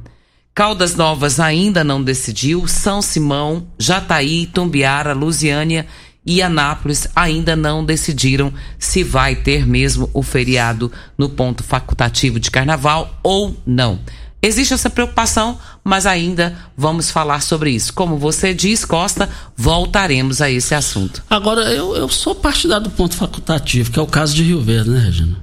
Caldas 0.55 0.95
Novas 0.95 1.39
ainda 1.39 1.83
não 1.83 2.03
decidiu, 2.03 2.67
São 2.67 2.99
Simão, 2.99 3.67
Jataí, 3.77 4.47
Tumbiara, 4.47 5.13
Lusiânia 5.13 5.85
e 6.25 6.41
Anápolis 6.41 7.07
ainda 7.15 7.55
não 7.55 7.85
decidiram 7.85 8.51
se 8.79 9.03
vai 9.03 9.35
ter 9.35 9.67
mesmo 9.67 10.09
o 10.15 10.23
feriado 10.23 10.91
no 11.15 11.29
ponto 11.29 11.63
facultativo 11.63 12.39
de 12.39 12.49
carnaval 12.49 13.19
ou 13.21 13.55
não. 13.67 13.99
Existe 14.41 14.73
essa 14.73 14.89
preocupação, 14.89 15.59
mas 15.83 16.05
ainda 16.05 16.55
vamos 16.77 17.11
falar 17.11 17.41
sobre 17.41 17.71
isso. 17.71 17.93
Como 17.93 18.17
você 18.17 18.53
diz, 18.53 18.85
Costa, 18.85 19.29
voltaremos 19.55 20.41
a 20.41 20.49
esse 20.49 20.73
assunto. 20.73 21.21
Agora, 21.29 21.61
eu, 21.73 21.95
eu 21.95 22.07
sou 22.07 22.33
partidário 22.33 22.85
do 22.85 22.89
ponto 22.89 23.15
facultativo, 23.15 23.91
que 23.91 23.99
é 23.99 24.01
o 24.01 24.07
caso 24.07 24.33
de 24.33 24.43
Rio 24.43 24.61
Verde, 24.61 24.89
né, 24.91 24.99
Regina? 24.99 25.37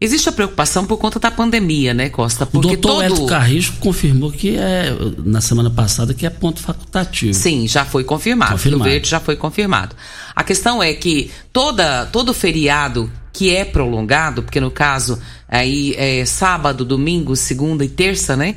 Existe 0.00 0.30
a 0.30 0.32
preocupação 0.32 0.86
por 0.86 0.96
conta 0.96 1.20
da 1.20 1.30
pandemia, 1.30 1.92
né, 1.92 2.08
Costa? 2.08 2.46
Porque 2.46 2.68
o 2.68 2.70
doutor 2.70 3.02
todo... 3.02 3.14
Edson 3.14 3.26
Carrijo 3.26 3.74
confirmou 3.80 4.32
que 4.32 4.56
é, 4.56 4.96
na 5.18 5.42
semana 5.42 5.68
passada, 5.68 6.14
que 6.14 6.24
é 6.24 6.30
ponto 6.30 6.58
facultativo. 6.58 7.34
Sim, 7.34 7.68
já 7.68 7.84
foi 7.84 8.02
confirmado. 8.02 8.52
confirmado. 8.52 8.82
O 8.82 8.90
verde 8.90 9.08
já 9.08 9.20
foi 9.20 9.36
confirmado. 9.36 9.94
A 10.34 10.42
questão 10.42 10.82
é 10.82 10.94
que 10.94 11.30
toda, 11.52 12.06
todo 12.06 12.32
feriado 12.32 13.12
que 13.30 13.54
é 13.54 13.62
prolongado, 13.64 14.42
porque 14.42 14.58
no 14.58 14.70
caso 14.70 15.18
aí 15.50 15.94
é 15.98 16.24
sábado, 16.24 16.84
domingo, 16.84 17.34
segunda 17.34 17.84
e 17.84 17.88
terça, 17.88 18.36
né? 18.36 18.54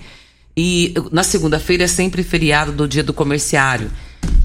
E 0.55 0.93
na 1.11 1.23
segunda-feira 1.23 1.85
é 1.85 1.87
sempre 1.87 2.23
feriado 2.23 2.71
do 2.71 2.87
dia 2.87 3.03
do 3.03 3.13
comerciário. 3.13 3.91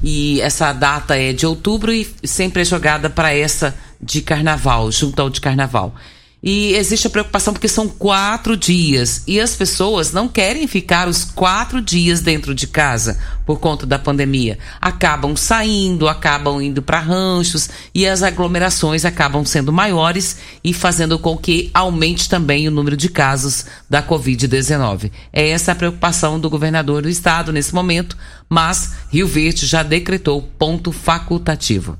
E 0.03 0.41
essa 0.41 0.73
data 0.73 1.15
é 1.15 1.31
de 1.31 1.45
outubro 1.45 1.93
e 1.93 2.07
sempre 2.23 2.63
é 2.63 2.65
jogada 2.65 3.09
para 3.09 3.33
essa 3.33 3.75
de 4.01 4.21
carnaval, 4.21 4.91
junto 4.91 5.21
ao 5.21 5.29
de 5.29 5.39
carnaval. 5.39 5.93
E 6.41 6.73
existe 6.75 7.05
a 7.05 7.09
preocupação 7.09 7.53
porque 7.53 7.67
são 7.67 7.89
quatro 7.89 8.55
dias 8.55 9.23
e 9.27 9.41
as 9.41 9.57
pessoas 9.57 10.13
não 10.13 10.29
querem 10.29 10.67
ficar 10.67 11.09
os 11.09 11.25
quatro 11.25 11.81
dias 11.81 12.21
dentro 12.21 12.55
de 12.55 12.65
casa 12.65 13.19
por 13.45 13.59
conta 13.59 13.85
da 13.85 13.99
pandemia. 13.99 14.57
Acabam 14.79 15.35
saindo, 15.35 16.07
acabam 16.07 16.61
indo 16.61 16.81
para 16.81 16.99
ranchos 16.99 17.69
e 17.93 18.07
as 18.07 18.23
aglomerações 18.23 19.03
acabam 19.03 19.43
sendo 19.43 19.73
maiores 19.73 20.37
e 20.63 20.73
fazendo 20.73 21.19
com 21.19 21.35
que 21.35 21.69
aumente 21.73 22.29
também 22.29 22.69
o 22.69 22.71
número 22.71 22.95
de 22.95 23.09
casos 23.09 23.65
da 23.89 24.01
Covid-19. 24.01 25.11
É 25.33 25.49
essa 25.49 25.73
a 25.73 25.75
preocupação 25.75 26.39
do 26.39 26.49
governador 26.49 27.01
do 27.01 27.09
estado 27.09 27.51
nesse 27.51 27.75
momento, 27.75 28.17
mas 28.47 28.93
Rio 29.11 29.27
Verde 29.27 29.65
já 29.65 29.83
decretou 29.83 30.41
ponto 30.57 30.93
facultativo. 30.93 31.99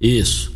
Isso, 0.00 0.52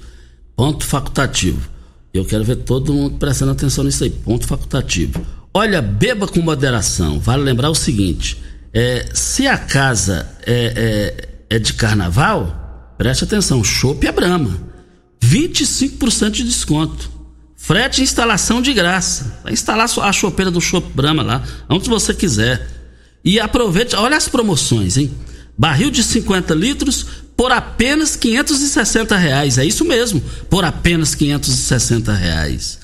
ponto 0.55 0.87
facultativo. 0.87 1.76
Eu 2.17 2.25
quero 2.25 2.45
ver 2.45 2.57
todo 2.57 2.93
mundo 2.93 3.17
prestando 3.19 3.53
atenção 3.53 3.85
nisso 3.85 4.05
aí. 4.05 4.11
Ponto 4.11 4.47
facultativo. 4.47 5.25
Olha, 5.53 5.81
beba 5.81 6.27
com 6.27 6.41
moderação. 6.41 7.19
Vale 7.19 7.43
lembrar 7.43 7.71
o 7.71 7.75
seguinte: 7.75 8.43
é, 8.73 9.07
se 9.15 9.47
a 9.47 9.57
casa 9.57 10.29
é, 10.47 11.17
é, 11.49 11.57
é 11.57 11.59
de 11.59 11.73
carnaval, 11.73 12.95
preste 12.99 13.25
atenção: 13.25 13.63
chopp 13.65 14.07
é 14.07 14.13
Brahma. 14.13 14.61
25% 15.23 16.31
de 16.31 16.45
desconto. 16.45 17.11
Frete 17.57 18.01
e 18.01 18.05
instalação 18.05 18.63
de 18.63 18.73
graça. 18.73 19.41
Vai 19.43 19.53
instalar 19.53 19.89
a 20.03 20.13
chopeira 20.13 20.51
do 20.51 20.61
Chopp 20.61 20.89
Brahma 20.95 21.23
lá, 21.23 21.43
onde 21.69 21.89
você 21.89 22.15
quiser. 22.15 22.65
E 23.25 23.41
aproveite, 23.41 23.97
olha 23.97 24.17
as 24.17 24.29
promoções, 24.29 24.97
hein? 24.97 25.11
Barril 25.59 25.91
de 25.91 26.05
50 26.05 26.55
litros 26.55 27.07
por 27.37 27.53
apenas 27.53 28.17
560 28.17 29.17
reais. 29.17 29.59
É 29.59 29.65
isso 29.65 29.85
mesmo, 29.85 30.21
por 30.49 30.65
apenas 30.65 31.15
560 31.15 32.13
reais. 32.13 32.79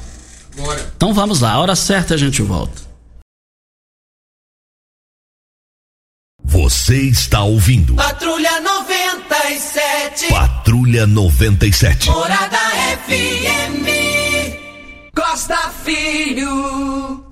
Bora. 0.56 0.94
Então 0.96 1.14
vamos 1.14 1.42
lá, 1.42 1.52
a 1.52 1.60
hora 1.60 1.76
certa 1.76 2.14
a 2.14 2.18
gente 2.18 2.42
volta. 2.42 2.86
Você 6.44 7.02
está 7.02 7.44
ouvindo. 7.44 7.96
Patrulha 7.96 8.62
97. 8.62 10.28
Patrulha 10.30 10.56
Patrulha 10.66 11.08
97. 11.08 12.10
Morada 12.10 12.58
FM. 13.08 13.86
Costa 15.16 15.58
Filho. 15.84 17.25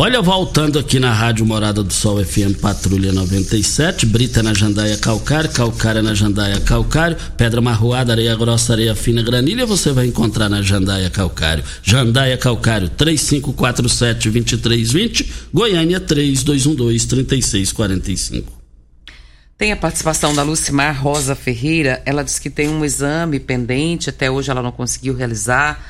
Olha, 0.00 0.22
voltando 0.22 0.78
aqui 0.78 1.00
na 1.00 1.12
Rádio 1.12 1.44
Morada 1.44 1.82
do 1.82 1.92
Sol 1.92 2.24
FM 2.24 2.60
Patrulha 2.60 3.12
97, 3.12 4.06
Brita 4.06 4.44
na 4.44 4.54
Jandaia 4.54 4.96
Calcário, 4.96 5.50
Calcária 5.50 6.00
na 6.00 6.14
Jandaia 6.14 6.60
Calcário, 6.60 7.16
Pedra 7.36 7.60
Marroada, 7.60 8.12
Areia 8.12 8.36
Grossa, 8.36 8.74
Areia 8.74 8.94
Fina, 8.94 9.24
Granilha, 9.24 9.66
você 9.66 9.90
vai 9.90 10.06
encontrar 10.06 10.48
na 10.48 10.62
Jandaia 10.62 11.10
Calcário. 11.10 11.64
Jandaia 11.82 12.38
Calcário, 12.38 12.88
3547-2320, 12.90 15.26
Goiânia 15.52 16.00
3212-3645. 16.00 18.44
Tem 19.58 19.72
a 19.72 19.76
participação 19.76 20.32
da 20.32 20.44
Lucimar 20.44 21.02
Rosa 21.02 21.34
Ferreira. 21.34 22.00
Ela 22.06 22.22
diz 22.22 22.38
que 22.38 22.48
tem 22.48 22.68
um 22.68 22.84
exame 22.84 23.40
pendente, 23.40 24.10
até 24.10 24.30
hoje 24.30 24.48
ela 24.48 24.62
não 24.62 24.70
conseguiu 24.70 25.16
realizar 25.16 25.84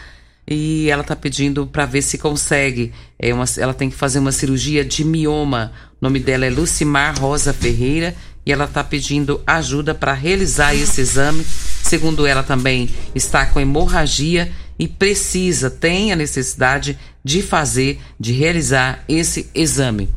e 0.50 0.88
ela 0.88 1.02
está 1.02 1.14
pedindo 1.14 1.66
para 1.66 1.84
ver 1.84 2.00
se 2.00 2.16
consegue. 2.16 2.92
É 3.18 3.34
uma, 3.34 3.44
ela 3.58 3.74
tem 3.74 3.90
que 3.90 3.96
fazer 3.96 4.18
uma 4.18 4.32
cirurgia 4.32 4.84
de 4.84 5.04
mioma. 5.04 5.72
O 6.00 6.04
nome 6.04 6.18
dela 6.18 6.46
é 6.46 6.50
Lucimar 6.50 7.18
Rosa 7.20 7.52
Ferreira 7.52 8.16
e 8.46 8.52
ela 8.52 8.64
está 8.64 8.82
pedindo 8.82 9.42
ajuda 9.46 9.94
para 9.94 10.14
realizar 10.14 10.74
esse 10.74 11.02
exame. 11.02 11.44
Segundo 11.82 12.26
ela, 12.26 12.42
também 12.42 12.88
está 13.14 13.44
com 13.44 13.60
hemorragia 13.60 14.50
e 14.78 14.88
precisa, 14.88 15.68
tem 15.68 16.12
a 16.12 16.16
necessidade 16.16 16.98
de 17.22 17.42
fazer, 17.42 18.00
de 18.18 18.32
realizar 18.32 19.04
esse 19.08 19.50
exame. 19.54 20.08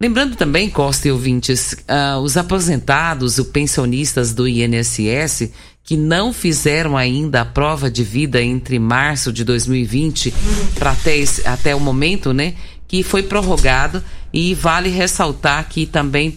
Lembrando 0.00 0.34
também, 0.34 0.70
Costa 0.70 1.08
e 1.08 1.12
ouvintes, 1.12 1.72
uh, 1.72 2.18
os 2.20 2.36
aposentados, 2.36 3.38
os 3.38 3.46
pensionistas 3.48 4.32
do 4.32 4.48
INSS 4.48 5.50
que 5.84 5.96
não 5.96 6.32
fizeram 6.32 6.96
ainda 6.96 7.40
a 7.40 7.44
prova 7.44 7.90
de 7.90 8.04
vida 8.04 8.40
entre 8.42 8.78
março 8.78 9.32
de 9.32 9.44
2020 9.44 10.32
para 10.74 10.92
até, 10.92 11.24
até 11.44 11.74
o 11.74 11.80
momento, 11.80 12.32
né? 12.32 12.54
Que 12.86 13.02
foi 13.02 13.22
prorrogado 13.22 14.02
e 14.32 14.54
vale 14.54 14.88
ressaltar 14.88 15.68
que 15.68 15.86
também 15.86 16.36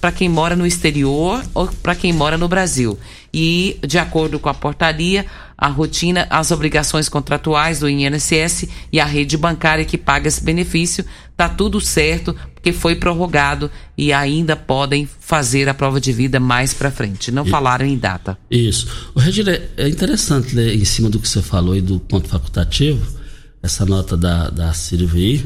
para 0.00 0.12
quem 0.12 0.28
mora 0.28 0.56
no 0.56 0.66
exterior 0.66 1.44
ou 1.54 1.68
para 1.68 1.94
quem 1.94 2.12
mora 2.12 2.38
no 2.38 2.48
Brasil. 2.48 2.98
E, 3.32 3.78
de 3.86 3.98
acordo 3.98 4.38
com 4.38 4.48
a 4.48 4.54
portaria, 4.54 5.26
a 5.58 5.68
rotina, 5.68 6.26
as 6.30 6.50
obrigações 6.50 7.08
contratuais 7.08 7.80
do 7.80 7.88
INSS 7.88 8.68
e 8.90 8.98
a 8.98 9.04
rede 9.04 9.36
bancária 9.36 9.84
que 9.84 9.98
paga 9.98 10.28
esse 10.28 10.42
benefício, 10.42 11.04
tá 11.36 11.48
tudo 11.48 11.80
certo, 11.80 12.34
porque 12.54 12.72
foi 12.72 12.96
prorrogado 12.96 13.70
e 13.96 14.12
ainda 14.12 14.56
podem 14.56 15.06
fazer 15.20 15.68
a 15.68 15.74
prova 15.74 16.00
de 16.00 16.12
vida 16.12 16.40
mais 16.40 16.72
para 16.72 16.90
frente. 16.90 17.30
Não 17.30 17.46
e, 17.46 17.50
falaram 17.50 17.84
em 17.84 17.98
data. 17.98 18.38
Isso. 18.50 19.10
O 19.14 19.20
Regina, 19.20 19.60
é 19.76 19.88
interessante 19.88 20.54
ler 20.54 20.74
em 20.74 20.84
cima 20.84 21.10
do 21.10 21.18
que 21.18 21.28
você 21.28 21.42
falou 21.42 21.76
e 21.76 21.82
do 21.82 22.00
ponto 22.00 22.28
facultativo, 22.28 23.06
essa 23.62 23.84
nota 23.84 24.16
da, 24.16 24.48
da 24.48 24.72
Silvia 24.72 25.44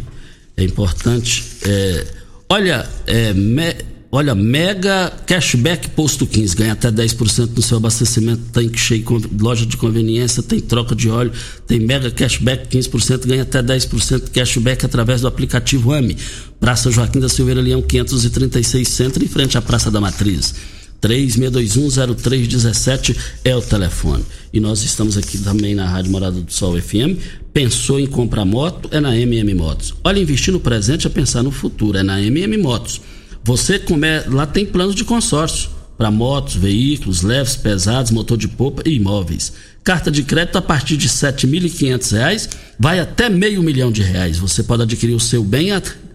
é 0.63 0.67
importante. 0.67 1.45
É, 1.65 2.07
olha, 2.49 2.89
é, 3.07 3.33
me, 3.33 3.75
olha, 4.11 4.35
mega 4.35 5.13
cashback 5.27 5.91
posto 5.91 6.27
15, 6.27 6.57
ganha 6.57 6.73
até 6.73 6.91
10% 6.91 7.51
no 7.55 7.63
seu 7.63 7.77
abastecimento, 7.77 8.43
tanque 8.53 8.79
cheio, 8.79 9.05
loja 9.41 9.65
de 9.65 9.77
conveniência, 9.77 10.43
tem 10.43 10.61
troca 10.61 10.95
de 10.95 11.09
óleo, 11.09 11.33
tem 11.67 11.81
mega 11.81 12.11
cashback 12.11 12.69
15%, 12.69 13.27
ganha 13.27 13.43
até 13.43 13.63
10% 13.63 14.31
cashback 14.31 14.85
através 14.85 15.21
do 15.21 15.29
aplicativo 15.29 15.93
AMI. 15.93 16.17
Praça 16.59 16.91
Joaquim 16.91 17.21
da 17.21 17.29
Silveira 17.29 17.61
Leão 17.61 17.83
536 17.83 18.89
Centro, 18.89 19.25
em 19.25 19.29
frente 19.29 19.57
à 19.57 19.63
Praça 19.63 19.91
da 19.91 20.01
Matriz. 20.01 20.55
36210317 21.01 23.17
é 23.45 23.57
o 23.57 23.63
telefone. 23.63 24.25
E 24.53 24.61
nós 24.61 24.83
estamos 24.83 25.17
aqui 25.17 25.39
também 25.39 25.75
na 25.75 25.89
Rádio 25.89 26.11
Morada 26.11 26.39
do 26.41 26.53
Sol 26.53 26.79
FM. 26.81 27.17
Pensou 27.53 27.99
em 27.99 28.07
comprar 28.07 28.45
moto? 28.45 28.89
É 28.93 29.01
na 29.01 29.17
MM 29.17 29.55
Motos. 29.55 29.95
Olha, 30.05 30.21
investir 30.21 30.53
no 30.53 30.61
presente 30.61 31.07
é 31.07 31.11
pensar 31.11 31.43
no 31.43 31.51
futuro, 31.51 31.99
é 31.99 32.03
na 32.03 32.21
MM 32.21 32.57
Motos. 32.59 33.01
Você 33.43 33.79
come... 33.79 34.07
lá 34.29 34.47
tem 34.47 34.67
planos 34.67 34.95
de 34.95 35.05
consórcio 35.05 35.71
para 35.97 36.11
motos, 36.11 36.55
veículos 36.55 37.23
leves, 37.23 37.57
pesados, 37.57 38.11
motor 38.11 38.37
de 38.39 38.49
popa 38.49 38.83
e 38.87 38.95
imóveis. 38.95 39.53
Carta 39.85 40.11
de 40.11 40.23
crédito 40.23 40.57
a 40.57 40.63
partir 40.63 40.97
de 40.97 41.07
R$ 41.07 41.13
7.500 41.13 42.49
vai 42.79 43.01
até 43.01 43.29
meio 43.29 43.63
milhão 43.63 43.93
de 43.93 44.03
reais. 44.03 44.39
Você 44.39 44.63
pode 44.63 44.83
adquirir 44.83 45.15
o 45.15 45.21
seu 45.21 45.45
bem 45.45 45.71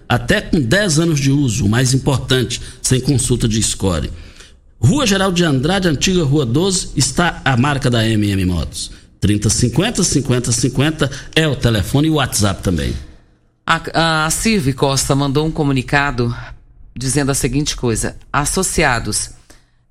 até 0.07 0.41
com 0.41 0.59
10 0.59 0.99
anos 0.99 1.19
de 1.19 1.31
uso, 1.31 1.65
o 1.65 1.69
mais 1.69 1.93
importante, 1.93 2.61
sem 2.81 2.99
consulta 2.99 3.47
de 3.47 3.61
score. 3.61 4.09
Rua 4.85 5.07
Geral 5.07 5.31
de 5.31 5.43
Andrade, 5.43 5.87
antiga 5.87 6.23
Rua 6.23 6.45
12, 6.45 6.91
está 6.95 7.41
a 7.43 7.57
marca 7.57 7.89
da 7.89 8.07
MM 8.07 8.45
Motos. 8.45 8.91
3050 9.19 10.03
5050 10.03 11.09
é 11.35 11.47
o 11.47 11.55
telefone 11.55 12.07
e 12.07 12.11
o 12.11 12.15
WhatsApp 12.15 12.61
também. 12.61 12.93
A, 13.65 14.27
a 14.27 14.29
Costa 14.75 15.15
mandou 15.15 15.43
um 15.47 15.49
comunicado 15.49 16.35
dizendo 16.95 17.31
a 17.31 17.33
seguinte 17.33 17.75
coisa: 17.75 18.15
associados. 18.31 19.31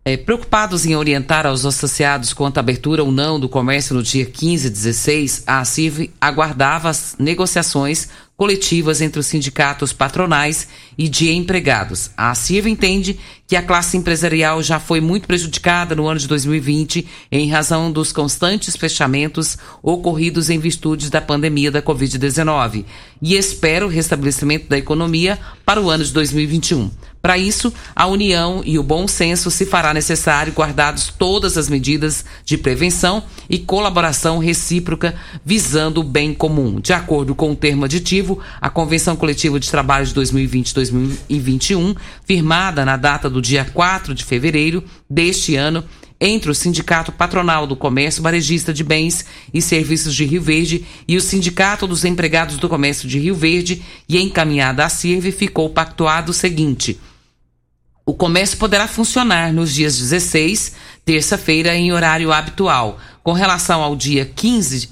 É, 0.04 0.16
preocupados 0.16 0.86
em 0.86 0.94
orientar 0.94 1.44
aos 1.44 1.64
associados 1.64 2.32
quanto 2.32 2.58
à 2.58 2.60
abertura 2.60 3.02
ou 3.02 3.10
não 3.10 3.40
do 3.40 3.48
comércio 3.48 3.96
no 3.96 4.02
dia 4.02 4.26
15 4.26 4.66
e 4.66 4.70
16, 4.70 5.44
a 5.46 5.64
CIV 5.64 6.12
aguardava 6.20 6.90
as 6.90 7.16
negociações 7.18 8.10
coletivas 8.36 9.00
entre 9.00 9.20
os 9.20 9.26
sindicatos 9.26 9.92
patronais 9.92 10.68
e 10.98 11.08
de 11.08 11.30
empregados. 11.30 12.10
A 12.16 12.34
CIV 12.34 12.68
entende 12.68 13.18
que 13.46 13.56
a 13.56 13.62
classe 13.62 13.96
empresarial 13.96 14.62
já 14.62 14.80
foi 14.80 15.00
muito 15.00 15.26
prejudicada 15.26 15.94
no 15.94 16.08
ano 16.08 16.18
de 16.18 16.26
2020 16.26 17.06
em 17.30 17.48
razão 17.48 17.92
dos 17.92 18.10
constantes 18.10 18.76
fechamentos 18.76 19.56
ocorridos 19.82 20.50
em 20.50 20.58
virtude 20.58 21.10
da 21.10 21.20
pandemia 21.20 21.70
da 21.70 21.82
Covid-19 21.82 22.84
e 23.20 23.36
espera 23.36 23.86
o 23.86 23.88
restabelecimento 23.88 24.68
da 24.68 24.78
economia 24.78 25.38
para 25.64 25.80
o 25.80 25.90
ano 25.90 26.04
de 26.04 26.12
2021. 26.12 26.90
Para 27.24 27.38
isso, 27.38 27.72
a 27.96 28.06
união 28.06 28.60
e 28.66 28.78
o 28.78 28.82
bom 28.82 29.08
senso 29.08 29.50
se 29.50 29.64
fará 29.64 29.94
necessário 29.94 30.52
guardados 30.52 31.10
todas 31.18 31.56
as 31.56 31.70
medidas 31.70 32.22
de 32.44 32.58
prevenção 32.58 33.22
e 33.48 33.58
colaboração 33.58 34.36
recíproca 34.36 35.14
visando 35.42 36.02
o 36.02 36.04
bem 36.04 36.34
comum. 36.34 36.78
De 36.78 36.92
acordo 36.92 37.34
com 37.34 37.50
o 37.50 37.56
termo 37.56 37.86
aditivo, 37.86 38.33
a 38.60 38.70
Convenção 38.70 39.16
Coletiva 39.16 39.58
de 39.58 39.70
Trabalho 39.70 40.06
de 40.06 40.14
2020-2021, 40.14 41.96
firmada 42.24 42.84
na 42.84 42.96
data 42.96 43.28
do 43.28 43.42
dia 43.42 43.64
4 43.64 44.14
de 44.14 44.24
fevereiro 44.24 44.84
deste 45.08 45.56
ano, 45.56 45.84
entre 46.20 46.50
o 46.50 46.54
Sindicato 46.54 47.12
Patronal 47.12 47.66
do 47.66 47.76
Comércio 47.76 48.22
Varejista 48.22 48.72
de 48.72 48.84
Bens 48.84 49.24
e 49.52 49.60
Serviços 49.60 50.14
de 50.14 50.24
Rio 50.24 50.40
Verde 50.40 50.84
e 51.06 51.16
o 51.16 51.20
Sindicato 51.20 51.86
dos 51.86 52.04
Empregados 52.04 52.56
do 52.56 52.68
Comércio 52.68 53.08
de 53.08 53.18
Rio 53.18 53.34
Verde 53.34 53.82
e 54.08 54.18
encaminhada 54.20 54.84
à 54.84 54.88
CIRV, 54.88 55.32
ficou 55.32 55.68
pactuado 55.70 56.30
o 56.30 56.34
seguinte: 56.34 56.98
o 58.06 58.12
comércio 58.12 58.58
poderá 58.58 58.86
funcionar 58.86 59.50
nos 59.50 59.72
dias 59.72 59.96
16, 59.96 60.74
terça-feira, 61.06 61.74
em 61.74 61.90
horário 61.90 62.32
habitual. 62.32 62.98
Com 63.22 63.32
relação 63.32 63.82
ao 63.82 63.96
dia 63.96 64.26
15, 64.26 64.90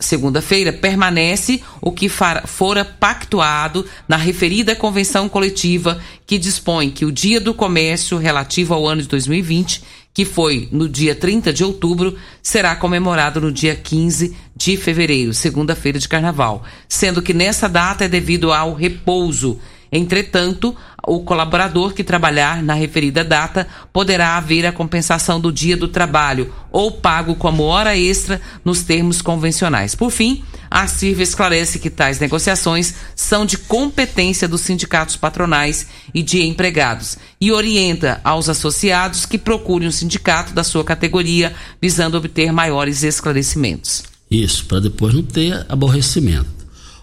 segunda-feira, 0.00 0.72
permanece 0.72 1.60
o 1.80 1.90
que 1.90 2.08
fora 2.08 2.84
pactuado 2.84 3.84
na 4.06 4.16
referida 4.16 4.76
convenção 4.76 5.28
coletiva 5.28 6.00
que 6.24 6.38
dispõe 6.38 6.90
que 6.90 7.04
o 7.04 7.10
Dia 7.10 7.40
do 7.40 7.52
Comércio 7.52 8.16
relativo 8.16 8.74
ao 8.74 8.86
ano 8.86 9.02
de 9.02 9.08
2020, 9.08 9.82
que 10.14 10.24
foi 10.24 10.68
no 10.70 10.88
dia 10.88 11.14
30 11.14 11.52
de 11.52 11.64
outubro, 11.64 12.16
será 12.42 12.76
comemorado 12.76 13.40
no 13.40 13.50
dia 13.50 13.74
15 13.74 14.36
de 14.54 14.76
fevereiro, 14.76 15.34
segunda-feira 15.34 15.98
de 15.98 16.08
carnaval, 16.08 16.62
sendo 16.88 17.20
que 17.20 17.34
nessa 17.34 17.68
data 17.68 18.04
é 18.04 18.08
devido 18.08 18.52
ao 18.52 18.74
repouso 18.74 19.60
Entretanto, 19.90 20.76
o 21.06 21.20
colaborador 21.20 21.94
que 21.94 22.04
trabalhar 22.04 22.62
na 22.62 22.74
referida 22.74 23.24
data 23.24 23.66
poderá 23.92 24.36
haver 24.36 24.66
a 24.66 24.72
compensação 24.72 25.40
do 25.40 25.52
dia 25.52 25.76
do 25.76 25.88
trabalho 25.88 26.52
ou 26.70 26.92
pago 26.92 27.34
como 27.34 27.62
hora 27.62 27.96
extra 27.96 28.40
nos 28.64 28.82
termos 28.82 29.22
convencionais. 29.22 29.94
Por 29.94 30.10
fim, 30.10 30.44
a 30.70 30.86
CIRV 30.86 31.22
esclarece 31.22 31.78
que 31.78 31.88
tais 31.88 32.20
negociações 32.20 32.94
são 33.16 33.46
de 33.46 33.56
competência 33.56 34.46
dos 34.46 34.60
sindicatos 34.60 35.16
patronais 35.16 35.86
e 36.12 36.22
de 36.22 36.42
empregados 36.42 37.16
e 37.40 37.50
orienta 37.50 38.20
aos 38.22 38.48
associados 38.48 39.24
que 39.24 39.38
procurem 39.38 39.88
um 39.88 39.92
sindicato 39.92 40.52
da 40.52 40.62
sua 40.62 40.84
categoria 40.84 41.54
visando 41.80 42.18
obter 42.18 42.52
maiores 42.52 43.02
esclarecimentos. 43.02 44.02
Isso, 44.30 44.66
para 44.66 44.80
depois 44.80 45.14
não 45.14 45.22
ter 45.22 45.64
aborrecimento. 45.70 46.57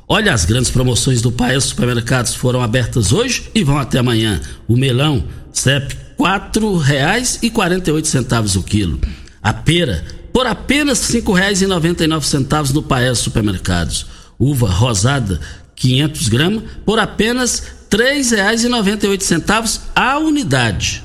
Olha, 0.08 0.34
as 0.34 0.45
grandes 0.45 0.70
promoções 0.70 1.20
do 1.20 1.32
Paes 1.32 1.64
Supermercados 1.64 2.36
foram 2.36 2.62
abertas 2.62 3.12
hoje 3.12 3.49
e 3.56 3.64
vão 3.64 3.80
até 3.80 3.97
amanhã. 3.97 4.39
O 4.68 4.78
melão, 4.78 5.24
CEP, 5.51 5.95
R$ 5.95 5.99
4,48 6.20 8.56
o 8.56 8.64
quilo. 8.64 9.01
A 9.41 9.51
pera, 9.51 10.06
por 10.32 10.45
apenas 10.45 11.10
R$ 11.10 11.22
5,99 11.22 12.72
no 12.72 12.84
Paes 12.84 13.18
Supermercados. 13.18 14.06
Uva 14.38 14.70
rosada, 14.70 15.41
500 15.76 16.30
gramas, 16.30 16.64
por 16.86 16.99
apenas 16.99 17.64
R$ 17.91 17.97
3,98 17.97 19.82
a 19.95 20.20
unidade. 20.20 21.03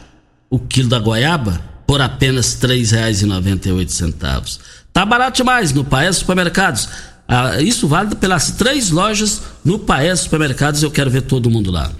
O 0.51 0.59
quilo 0.59 0.90
da 0.90 0.98
goiaba, 0.98 1.59
por 1.86 2.03
apenas 2.03 2.53
R$ 2.61 2.68
3,98. 2.68 4.59
Tá 4.92 5.07
barato 5.07 5.38
demais 5.38 5.72
no 5.72 5.84
Paes 5.84 6.16
Supermercados. 6.16 6.86
Ah, 7.33 7.62
isso 7.62 7.87
vale 7.87 8.16
pelas 8.16 8.51
três 8.51 8.91
lojas 8.91 9.41
no 9.64 9.78
Paes 9.78 10.20
Supermercados. 10.20 10.83
Eu 10.83 10.91
quero 10.91 11.09
ver 11.09 11.22
todo 11.22 11.49
mundo 11.49 11.70
lá. 11.70 11.93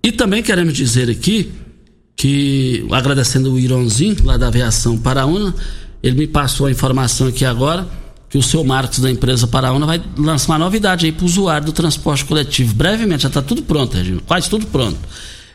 E 0.00 0.12
também 0.12 0.44
queremos 0.44 0.74
dizer 0.74 1.10
aqui 1.10 1.52
que, 2.14 2.86
agradecendo 2.92 3.52
o 3.52 3.58
Ironzinho, 3.58 4.16
lá 4.24 4.36
da 4.36 4.46
Aviação 4.46 4.96
Paraúna, 4.96 5.52
ele 6.00 6.16
me 6.16 6.26
passou 6.28 6.66
a 6.66 6.70
informação 6.70 7.26
aqui 7.26 7.44
agora 7.44 7.84
que 8.30 8.38
o 8.38 8.42
seu 8.42 8.62
Marcos 8.62 9.00
da 9.00 9.10
empresa 9.10 9.48
Paraúna 9.48 9.86
vai 9.86 10.00
lançar 10.16 10.52
uma 10.52 10.58
novidade 10.60 11.04
aí 11.04 11.10
para 11.10 11.24
o 11.24 11.26
usuário 11.26 11.66
do 11.66 11.72
transporte 11.72 12.24
coletivo. 12.24 12.72
Brevemente, 12.72 13.24
já 13.24 13.28
está 13.28 13.42
tudo 13.42 13.62
pronto, 13.62 13.96
Regina, 13.96 14.20
quase 14.24 14.48
tudo 14.48 14.66
pronto. 14.66 14.98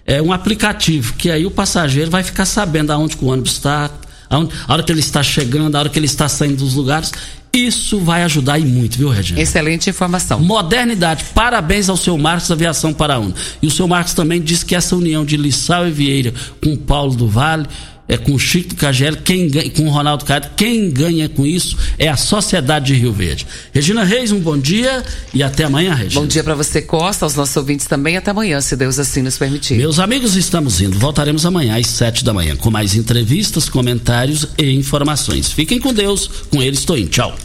É 0.06 0.22
um 0.22 0.34
aplicativo 0.34 1.14
que 1.14 1.32
aí 1.32 1.46
o 1.46 1.52
passageiro 1.52 2.12
vai 2.12 2.24
ficar 2.24 2.46
sabendo 2.46 2.92
aonde 2.92 3.18
o 3.22 3.28
ônibus 3.28 3.54
está, 3.54 3.90
a 4.30 4.74
hora 4.74 4.84
que 4.84 4.92
ele 4.92 5.00
está 5.00 5.24
chegando, 5.24 5.76
a 5.76 5.80
hora 5.80 5.90
que 5.90 5.98
ele 6.00 6.06
está 6.06 6.28
saindo 6.28 6.58
dos 6.58 6.74
lugares. 6.74 7.12
Isso 7.54 7.99
vai 7.99 8.24
ajudar 8.24 8.60
e 8.60 8.64
muito, 8.64 8.97
viu, 8.97 9.10
Regina? 9.10 9.41
Excelente 9.41 9.89
informação. 9.89 10.39
Modernidade. 10.39 11.26
Parabéns 11.36 11.89
ao 11.89 11.97
seu 11.97 12.18
Marcos 12.18 12.47
da 12.47 12.56
Aviação 12.56 12.93
Paraúna. 12.93 13.34
E 13.62 13.68
o 13.68 13.72
seu 13.72 13.88
Marcos 13.88 14.14
também 14.14 14.41
disse 14.41 14.66
que 14.66 14.74
essa 14.74 14.95
união 14.95 15.26
de 15.26 15.36
Lissau 15.36 15.86
e 15.86 15.91
Vieira 15.91 16.34
com 16.64 16.78
Paulo 16.78 17.14
do 17.14 17.28
Vale 17.28 17.68
é 18.08 18.18
com 18.18 18.34
o 18.34 18.39
Chico 18.39 18.76
Cagel, 18.76 19.18
quem 19.18 19.49
ganha, 19.49 19.70
com 19.70 19.84
o 19.84 19.89
Ronaldo 19.89 20.26
Cado, 20.26 20.49
quem 20.56 20.89
ganha 20.89 21.30
com 21.30 21.45
isso 21.45 21.78
é 21.97 22.08
a 22.08 22.18
sociedade 22.18 22.88
de 22.88 22.95
Rio 22.95 23.14
Verde. 23.14 23.47
Regina 23.74 24.04
Reis, 24.04 24.32
um 24.32 24.39
bom 24.39 24.58
dia 24.58 25.04
e 25.34 25.41
até 25.41 25.64
amanhã, 25.64 25.93
Regina. 25.93 26.22
Bom 26.22 26.28
dia 26.28 26.43
para 26.43 26.56
você, 26.56 26.82
Costa, 26.82 27.26
aos 27.26 27.36
nossos 27.36 27.56
ouvintes 27.56 27.86
também. 27.86 28.18
Até 28.18 28.32
amanhã, 28.32 28.60
se 28.62 28.76
Deus 28.76 28.99
assim 28.99 29.22
nos 29.22 29.38
permitir. 29.38 29.78
Meus 29.78 29.99
amigos, 29.99 30.36
estamos 30.36 30.82
indo. 30.82 30.99
Voltaremos 30.99 31.45
amanhã 31.45 31.78
às 31.78 31.88
sete 31.88 32.24
da 32.24 32.34
manhã 32.34 32.56
com 32.56 32.70
mais 32.70 32.95
entrevistas, 32.95 33.70
comentários 33.70 34.47
e 34.58 34.72
informações. 34.72 35.52
Fiquem 35.52 35.80
com 35.80 35.93
Deus. 35.93 36.30
Com 36.49 36.62
ele 36.62 36.76
estou 36.76 36.97
indo. 36.97 37.10
Tchau. 37.10 37.36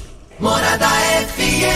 Morada 0.40 0.88
FM. 1.36 1.75